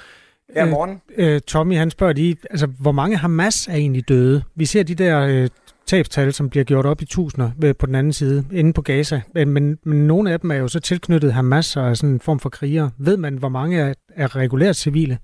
[0.54, 1.00] Ja, morgen.
[1.16, 4.42] Øh, øh, Tommy, han spørger lige, altså, hvor mange Hamas er egentlig døde?
[4.54, 5.48] Vi ser de der øh,
[5.86, 9.20] tabstal, som bliver gjort op i tusinder øh, på den anden side, inde på Gaza.
[9.34, 12.20] Men, men, men nogle af dem er jo så tilknyttet Hamas og er sådan en
[12.20, 12.90] form for krigere.
[12.98, 15.18] Ved man, hvor mange er, er regulært civile?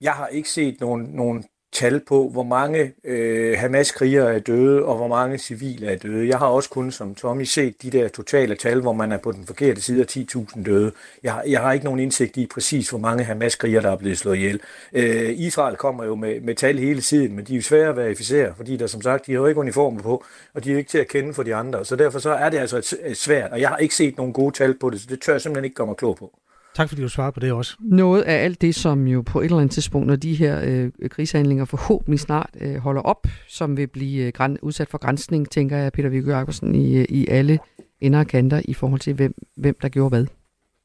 [0.00, 4.96] Jeg har ikke set nogen, nogen tal på, hvor mange øh, Hamas-krigere er døde, og
[4.96, 6.28] hvor mange civile er døde.
[6.28, 9.32] Jeg har også kun, som Tommy, set de der totale tal, hvor man er på
[9.32, 10.06] den forkerte side af
[10.36, 10.92] 10.000 døde.
[11.22, 14.18] Jeg har, jeg har ikke nogen indsigt i præcis, hvor mange Hamas-krigere, der er blevet
[14.18, 14.60] slået ihjel.
[14.92, 17.96] Øh, Israel kommer jo med, med tal hele tiden, men de er jo svære at
[17.96, 20.78] verificere, fordi der som sagt, de har jo ikke uniformer på, og de er jo
[20.78, 21.84] ikke til at kende for de andre.
[21.84, 24.32] Så derfor så er det altså et, et svært, og jeg har ikke set nogen
[24.32, 26.38] gode tal på det, så det tør jeg simpelthen ikke gøre mig klog på.
[26.78, 27.76] Tak fordi du svarer på det også.
[27.80, 30.90] Noget af alt det, som jo på et eller andet tidspunkt, når de her øh,
[31.10, 35.76] krigshandlinger forhåbentlig snart øh, holder op, som vil blive øh, græn, udsat for grænsning, tænker
[35.76, 37.58] jeg, Peter Viggo Jacobsen, i, øh, i alle
[38.00, 40.26] ender og kanter i forhold til, hvem, hvem der gjorde hvad.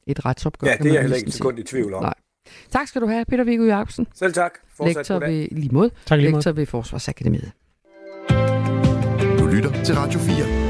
[0.07, 0.67] Et retsopgør.
[0.67, 2.03] Ja, det er jeg heller ikke sekund i tvivl om.
[2.03, 2.13] Nej.
[2.71, 4.07] Tak skal du have, Peter Viggo Jacobsen.
[4.15, 4.51] Selv tak.
[4.77, 5.89] Fortsat Lektor ved, lige mod.
[6.05, 7.51] Tak lige Lektor ved Forsvarsakademiet.
[9.39, 10.62] Du lytter til Radio 4.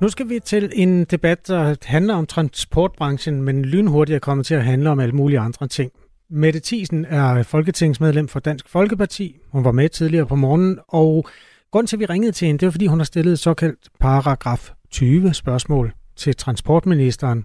[0.00, 4.54] Nu skal vi til en debat, der handler om transportbranchen, men lynhurtigt er kommet til
[4.54, 5.92] at handle om alle mulige andre ting.
[6.30, 9.36] Mette Thiesen er folketingsmedlem for Dansk Folkeparti.
[9.52, 11.28] Hun var med tidligere på morgenen, og
[11.72, 13.88] grund til, at vi ringede til hende, det var, fordi hun har stillet et såkaldt
[14.00, 17.44] paragraf 20 spørgsmål til transportministeren,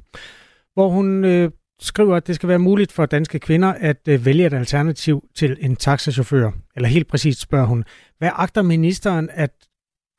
[0.74, 4.46] hvor hun øh, skriver, at det skal være muligt for danske kvinder at øh, vælge
[4.46, 6.52] et alternativ til en taxachauffør.
[6.76, 7.84] Eller helt præcist spørger hun,
[8.18, 9.52] hvad agter ministeren at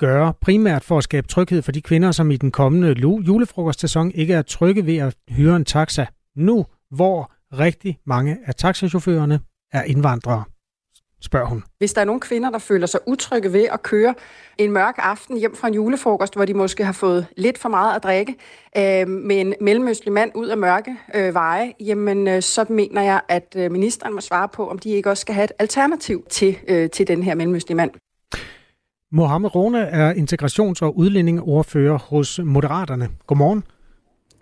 [0.01, 2.95] gøre, primært for at skabe tryghed for de kvinder, som i den kommende
[3.27, 6.07] julefrokostsæson ikke er trygge ved at hyre en taxa.
[6.37, 9.41] Nu, hvor rigtig mange af taxachaufførerne
[9.73, 10.45] er indvandrere
[11.23, 11.65] spørger hun.
[11.79, 14.15] Hvis der er nogle kvinder, der føler sig utrygge ved at køre
[14.59, 17.97] en mørk aften hjem fra en julefrokost, hvor de måske har fået lidt for meget
[17.97, 18.35] at drikke,
[18.77, 23.21] øh, med en mellemøstlig mand ud af mørke øh, veje, jamen øh, så mener jeg,
[23.29, 26.59] at øh, ministeren må svare på, om de ikke også skal have et alternativ til,
[26.69, 27.91] øh, til den her mellemøstlige mand.
[29.13, 33.09] Mohamed Rone er integrations- og udlændingeordfører hos Moderaterne.
[33.27, 33.65] Godmorgen.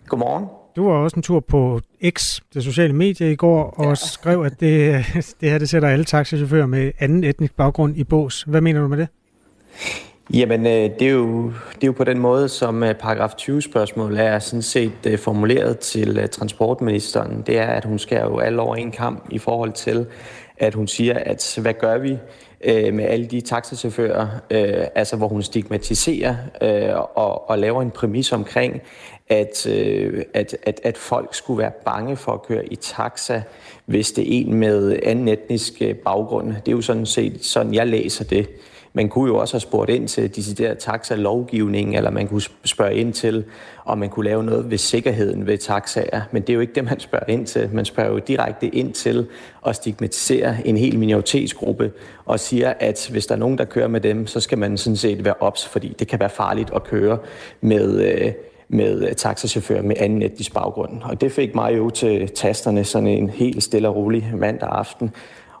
[0.07, 0.45] Godmorgen.
[0.75, 3.95] Du var også en tur på X, det sociale medie, i går, og ja.
[3.95, 5.05] skrev, at det,
[5.41, 8.43] det her det sætter alle taxichauffører med anden etnisk baggrund i bås.
[8.43, 9.07] Hvad mener du med det?
[10.33, 14.17] Jamen, øh, det er jo, det er jo på den måde, som øh, paragraf 20-spørgsmål
[14.17, 17.43] er sådan set øh, formuleret til transportministeren.
[17.47, 20.05] Det er, at hun skal jo alle over en kamp i forhold til,
[20.57, 22.17] at hun siger, at hvad gør vi,
[22.63, 27.91] øh, med alle de taxachauffører, øh, altså hvor hun stigmatiserer øh, og, og laver en
[27.91, 28.81] præmis omkring,
[29.29, 33.41] at, øh, at, at, at folk skulle være bange for at køre i taxa,
[33.85, 36.47] hvis det er en med anden etnisk øh, baggrund.
[36.47, 38.47] Det er jo sådan set sådan, jeg læser det.
[38.93, 43.13] Man kunne jo også have spurgt ind til decideret taxa-lovgivning, eller man kunne spørge ind
[43.13, 43.45] til,
[43.85, 46.21] om man kunne lave noget ved sikkerheden ved taxaer.
[46.31, 47.69] Men det er jo ikke det, man spørger ind til.
[47.73, 49.27] Man spørger jo direkte ind til
[49.67, 51.91] at stigmatisere en hel minoritetsgruppe
[52.25, 54.97] og siger, at hvis der er nogen, der kører med dem, så skal man sådan
[54.97, 57.17] set være ops, fordi det kan være farligt at køre
[57.61, 58.31] med, øh,
[58.69, 61.03] med taxachauffører med anden etnisk baggrund.
[61.03, 65.11] Og det fik mig jo til tasterne sådan en helt stille og rolig mandag aften,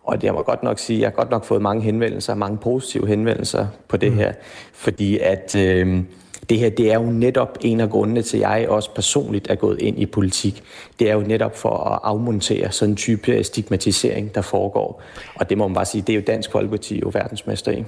[0.09, 2.57] og jeg må godt nok sige, at jeg har godt nok fået mange henvendelser, mange
[2.57, 4.17] positive henvendelser på det mm.
[4.17, 4.33] her,
[4.73, 6.03] fordi at øh,
[6.49, 9.55] det her, det er jo netop en af grundene til, at jeg også personligt er
[9.55, 10.63] gået ind i politik.
[10.99, 15.01] Det er jo netop for at afmontere sådan en type stigmatisering, der foregår.
[15.35, 17.83] Og det må man bare sige, det er jo Dansk Folkeparti jo verdensmester i.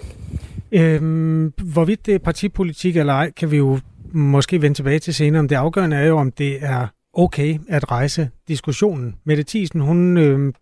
[0.72, 3.80] Øhm, hvorvidt det er partipolitik eller ej, kan vi jo
[4.14, 5.42] måske vende tilbage til senere.
[5.44, 9.16] Men det afgørende er jo, om det er okay at rejse diskussionen.
[9.26, 10.54] Mette Thiesen, hun øh,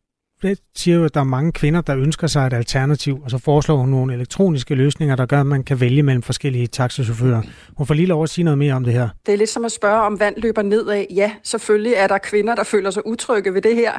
[0.76, 3.78] siger jo, at der er mange kvinder, der ønsker sig et alternativ, og så foreslår
[3.78, 7.42] hun nogle elektroniske løsninger, der gør, at man kan vælge mellem forskellige taxichauffører.
[7.78, 9.10] Hun får lige lov at sige noget mere om det her.
[9.26, 11.06] Det er lidt som at spørge, om vand løber nedad.
[11.16, 13.92] Ja, selvfølgelig er der kvinder, der føler sig utrygge ved det her.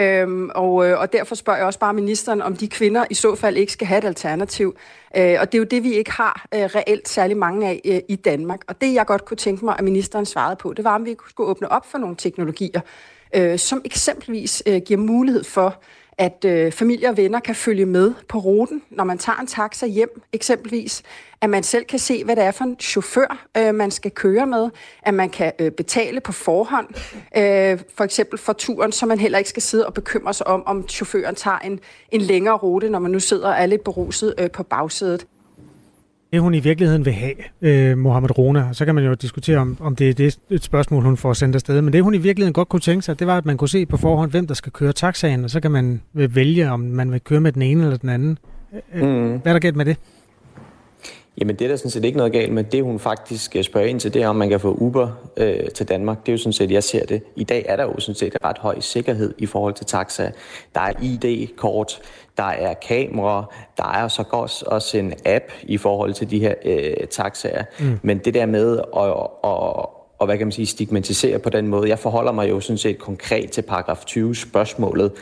[0.00, 3.34] Øhm, og, øh, og derfor spørger jeg også bare ministeren, om de kvinder i så
[3.34, 4.76] fald ikke skal have et alternativ.
[5.16, 8.00] Øh, og det er jo det, vi ikke har øh, reelt særlig mange af øh,
[8.08, 8.60] i Danmark.
[8.68, 11.16] Og det, jeg godt kunne tænke mig, at ministeren svarede på, det var, om vi
[11.28, 12.80] skulle åbne op for nogle teknologier,
[13.34, 15.82] øh, som eksempelvis øh, giver mulighed for,
[16.18, 19.86] at øh, familie og venner kan følge med på ruten, når man tager en taxa
[19.86, 21.02] hjem eksempelvis,
[21.40, 24.46] at man selv kan se, hvad det er for en chauffør, øh, man skal køre
[24.46, 24.70] med,
[25.02, 26.86] at man kan øh, betale på forhånd,
[27.36, 30.66] øh, for eksempel for turen, så man heller ikke skal sidde og bekymre sig om,
[30.66, 31.80] om chaufføren tager en,
[32.10, 35.26] en længere rute, når man nu sidder og er lidt beruset øh, på bagsædet
[36.32, 39.76] det hun i virkeligheden vil have, øh, Mohammed Rona, så kan man jo diskutere, om,
[39.80, 42.52] om det er det et spørgsmål, hun får sendt afsted, men det hun i virkeligheden
[42.52, 44.72] godt kunne tænke sig, det var, at man kunne se på forhånd, hvem der skal
[44.72, 47.96] køre taxaen, og så kan man vælge, om man vil køre med den ene eller
[47.96, 48.38] den anden.
[48.94, 49.28] Øh, mm.
[49.28, 49.96] Hvad er der galt med det?
[51.38, 52.64] Jamen det er der sådan set ikke noget galt med.
[52.64, 55.70] Det hun faktisk øh, spørger ind til, det er, om man kan få Uber øh,
[55.70, 56.26] til Danmark.
[56.26, 57.22] Det er jo sådan set, jeg ser det.
[57.36, 60.30] I dag er der jo sådan set ret høj sikkerhed i forhold til taxa.
[60.74, 62.00] Der er ID-kort,
[62.36, 63.44] der er kamera,
[63.76, 67.64] der er så godt også en app i forhold til de her øh, taxaer.
[67.80, 67.98] Mm.
[68.02, 69.04] Men det der med at,
[69.44, 69.86] at,
[70.18, 71.88] og hvad kan man sige, stigmatisere på den måde.
[71.88, 75.12] Jeg forholder mig jo sådan set konkret til paragraf 20 spørgsmålet.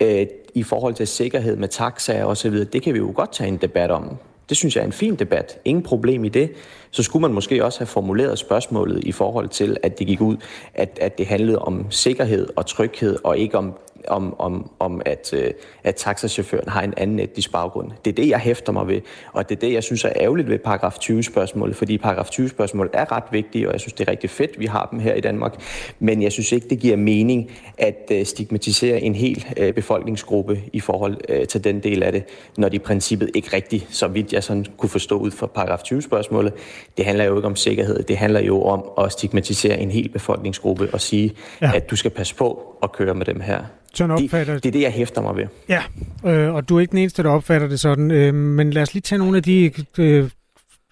[0.00, 3.56] Øh, I forhold til sikkerhed med taxaer osv., det kan vi jo godt tage en
[3.56, 4.18] debat om.
[4.48, 5.58] Det synes jeg er en fin debat.
[5.64, 6.52] Ingen problem i det.
[6.90, 10.36] Så skulle man måske også have formuleret spørgsmålet i forhold til, at det gik ud,
[10.74, 13.72] at, at det handlede om sikkerhed og tryghed, og ikke om
[14.08, 15.50] om, om, om at, øh,
[15.84, 17.90] at taxachaufføren har en anden etnisk baggrund.
[18.04, 19.00] Det er det, jeg hæfter mig ved,
[19.32, 23.12] og det er det, jeg synes er ærgerligt ved paragraf 20-spørgsmålet, fordi paragraf 20-spørgsmål er
[23.12, 25.62] ret vigtige, og jeg synes, det er rigtig fedt, vi har dem her i Danmark,
[25.98, 30.80] men jeg synes ikke, det giver mening at øh, stigmatisere en hel øh, befolkningsgruppe i
[30.80, 32.24] forhold øh, til den del af det,
[32.56, 35.78] når de i princippet ikke rigtigt, så vidt jeg sådan kunne forstå ud fra paragraf
[35.78, 36.52] 20-spørgsmålet,
[36.96, 40.88] det handler jo ikke om sikkerhed, det handler jo om at stigmatisere en hel befolkningsgruppe
[40.92, 41.70] og sige, ja.
[41.74, 43.64] at du skal passe på at køre med dem her.
[43.94, 44.54] Sådan opfatter...
[44.54, 45.46] det, det er det, jeg hæfter mig ved.
[45.68, 45.82] Ja,
[46.26, 48.10] øh, og du er ikke den eneste, der opfatter det sådan.
[48.10, 50.30] Øh, men lad os lige tage nogle af de øh,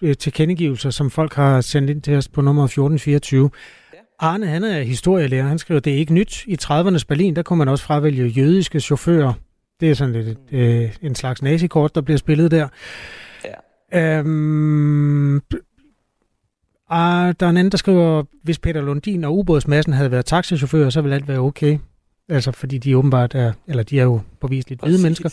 [0.01, 3.49] øh tilkendegivelser, som folk har sendt ind til os på nummer 1424.
[4.19, 5.47] Arne, han er historielærer.
[5.47, 6.43] Han skriver, det er ikke nyt.
[6.47, 9.33] I 30'ernes Berlin, der kunne man også fravælge jødiske chauffører.
[9.79, 12.67] Det er sådan lidt øh, en slags nazikort, der bliver spillet der.
[13.91, 14.19] Ja.
[14.19, 15.35] Øhm,
[16.89, 20.89] og der er en anden, der skriver, hvis Peter Lundin og ubådsmassen havde været taxichauffører,
[20.89, 21.77] så ville alt være okay.
[22.29, 25.29] Altså, fordi de åbenbart er, eller de er jo påviseligt hvide mennesker.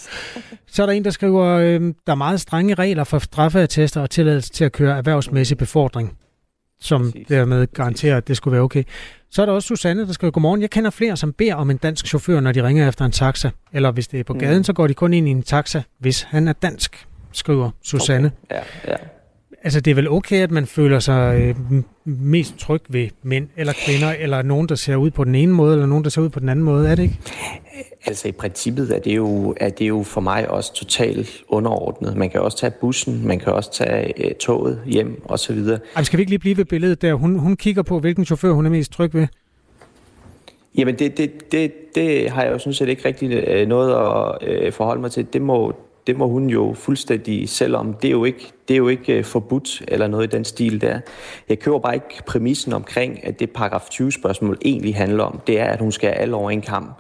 [0.67, 4.11] Så er der en, der skriver, øh, der er meget strenge regler for straffeattester og
[4.11, 6.19] tilladelse til at køre erhvervsmæssig befordring,
[6.81, 7.27] som Præcis.
[7.27, 8.85] dermed garanterer, at det skulle være okay.
[9.31, 11.77] Så er der også Susanne, der skriver, godmorgen, jeg kender flere, som beder om en
[11.77, 13.51] dansk chauffør, når de ringer efter en taxa.
[13.73, 14.65] Eller hvis det er på gaden, mm.
[14.65, 18.33] så går de kun ind i en taxa, hvis han er dansk, skriver Susanne.
[18.51, 18.57] Okay.
[18.57, 18.97] Ja, ja.
[19.65, 23.73] Altså, det er vel okay, at man føler sig øh, mest tryg ved mænd eller
[23.87, 26.29] kvinder, eller nogen, der ser ud på den ene måde, eller nogen, der ser ud
[26.29, 27.19] på den anden måde, er det ikke?
[28.07, 32.17] Altså i princippet er det jo, er det jo for mig også totalt underordnet.
[32.17, 35.57] Man kan også tage bussen, man kan også tage øh, toget hjem osv.
[35.57, 37.15] Jamen, skal vi ikke lige blive ved billedet der?
[37.15, 39.27] Hun, hun kigger på, hvilken chauffør hun er mest tryg ved.
[40.79, 44.49] Jamen det, det, det, det har jeg jo sådan set ikke rigtig øh, noget at
[44.49, 45.27] øh, forholde mig til.
[45.33, 45.75] Det må,
[46.07, 47.95] det må hun jo fuldstændig selv om.
[47.95, 50.81] Det er jo ikke, det er jo ikke øh, forbudt eller noget i den stil
[50.81, 51.01] der.
[51.49, 55.41] Jeg køber bare ikke præmissen omkring, at det paragraf 20 spørgsmål egentlig handler om.
[55.47, 56.97] Det er, at hun skal alle over en kamp.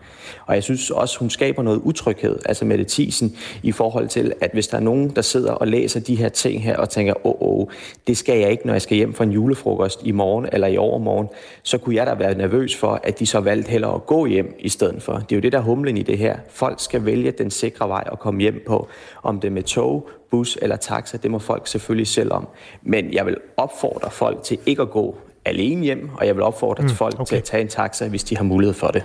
[0.46, 4.32] Og jeg synes også, hun skaber noget utryghed, altså med det tisen, i forhold til,
[4.40, 7.26] at hvis der er nogen, der sidder og læser de her ting her og tænker,
[7.26, 7.66] åh, åh,
[8.06, 10.76] det skal jeg ikke, når jeg skal hjem fra en julefrokost i morgen eller i
[10.76, 11.28] overmorgen,
[11.62, 14.54] så kunne jeg da være nervøs for, at de så valgte hellere at gå hjem
[14.58, 15.12] i stedet for.
[15.12, 16.36] Det er jo det, der humlen i det her.
[16.48, 18.88] Folk skal vælge den sikre vej at komme hjem på.
[19.22, 22.48] Om det er med tog, bus eller taxa, det må folk selvfølgelig selv om.
[22.82, 26.82] Men jeg vil opfordre folk til ikke at gå alene hjem, og jeg vil opfordre
[26.82, 27.24] mm, folk okay.
[27.24, 29.02] til at tage en taxa, hvis de har mulighed for det.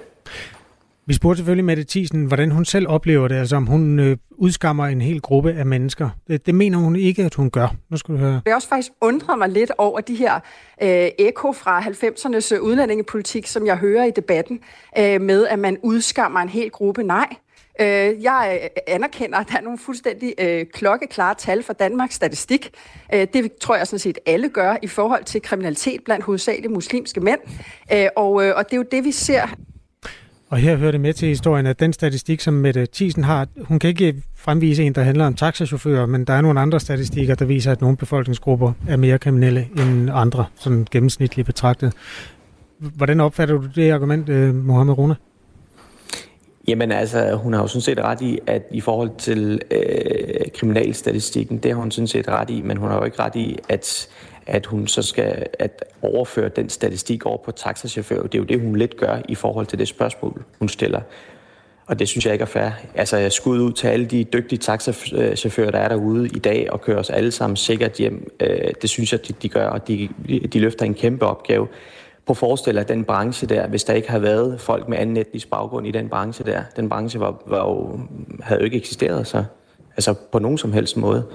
[1.05, 4.85] Vi spurgte selvfølgelig Mette Thiesen, hvordan hun selv oplever det, altså om hun øh, udskammer
[4.85, 6.09] en hel gruppe af mennesker.
[6.27, 7.75] Det, det mener hun ikke, at hun gør.
[7.89, 8.41] Nu skal du høre.
[8.45, 10.33] Jeg også faktisk undret mig lidt over de her
[10.83, 14.59] øh, eko fra 90'ernes øh, udlændingepolitik, som jeg hører i debatten,
[14.97, 17.03] øh, med at man udskammer en hel gruppe.
[17.03, 17.35] Nej,
[17.79, 22.71] Øh, jeg øh, anerkender, at der er nogle fuldstændig øh, klokkeklare tal fra Danmarks Statistik.
[23.13, 27.19] Øh, det tror jeg sådan set alle gør i forhold til kriminalitet blandt hovedsageligt muslimske
[27.19, 27.39] mænd.
[27.93, 29.47] Øh, og, øh, og det er jo det, vi ser
[30.49, 33.79] og her hører det med til historien, at den statistik, som Mette Thiesen har, hun
[33.79, 37.45] kan ikke fremvise en, der handler om taxachauffører, men der er nogle andre statistikker, der
[37.45, 41.93] viser, at nogle befolkningsgrupper er mere kriminelle end andre, sådan gennemsnitligt betragtet.
[42.79, 45.15] Hvordan opfatter du det argument, øh, Mohammed Rune?
[46.67, 51.57] Jamen altså, hun har jo sådan set ret i, at i forhold til øh, kriminalstatistikken,
[51.57, 54.09] det har hun sådan set ret i, men hun har jo ikke ret i, at
[54.47, 58.23] at hun så skal at overføre den statistik over på taxachauffører.
[58.23, 61.01] Det er jo det, hun lidt gør i forhold til det spørgsmål, hun stiller.
[61.87, 62.69] Og det synes jeg ikke er fair.
[62.95, 66.81] Altså, jeg skud ud til alle de dygtige taxachauffører, der er derude i dag og
[66.81, 68.31] kører os alle sammen sikkert hjem.
[68.39, 70.09] Øh, det synes jeg, de, de gør, og de,
[70.53, 71.67] de løfter en kæmpe opgave.
[72.27, 75.49] På forestil at den branche der, hvis der ikke har været folk med anden etnisk
[75.49, 77.99] baggrund i den branche der, den branche var, var jo,
[78.41, 79.43] havde jo ikke eksisteret så,
[79.95, 81.25] altså på nogen som helst måde.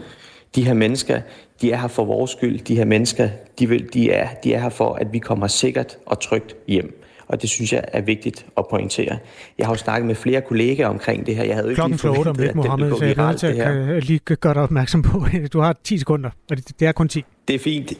[0.54, 1.20] De her mennesker,
[1.60, 2.60] de er her for vores skyld.
[2.60, 3.28] De her mennesker,
[3.58, 7.02] de, vil, de, er, de er her for, at vi kommer sikkert og trygt hjem
[7.32, 9.18] og det synes jeg er vigtigt at pointere.
[9.58, 11.44] Jeg har jo snakket med flere kollegaer omkring det her.
[11.44, 14.18] Jeg havde jo Klokken slår om lidt, Mohammed, så jeg er nødt til at lige
[14.18, 17.24] gøre dig opmærksom på, du har 10 sekunder, og det, det er kun 10.
[17.48, 17.92] Det er fint.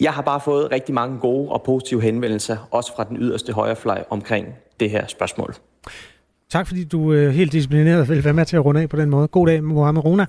[0.00, 4.04] Jeg har bare fået rigtig mange gode og positive henvendelser, også fra den yderste højrefløj
[4.10, 4.46] omkring
[4.80, 5.54] det her spørgsmål.
[6.50, 9.10] Tak fordi du øh, helt disciplineret vil være med til at runde af på den
[9.10, 9.28] måde.
[9.28, 10.26] God dag, Mohammed Rona.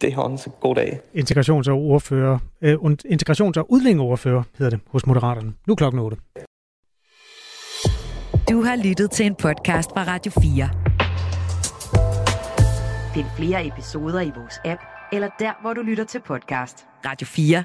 [0.00, 1.00] Det er også god dag.
[1.14, 2.74] Integrations- og, ordfører, øh,
[3.06, 5.52] integrations- og udlændingeordfører hedder det hos Moderaterne.
[5.66, 6.16] Nu klokken 8.
[8.50, 10.68] Du har lyttet til en podcast fra Radio 4.
[13.14, 14.80] Find flere episoder i vores app,
[15.12, 16.86] eller der, hvor du lytter til podcast.
[17.06, 17.64] Radio 4.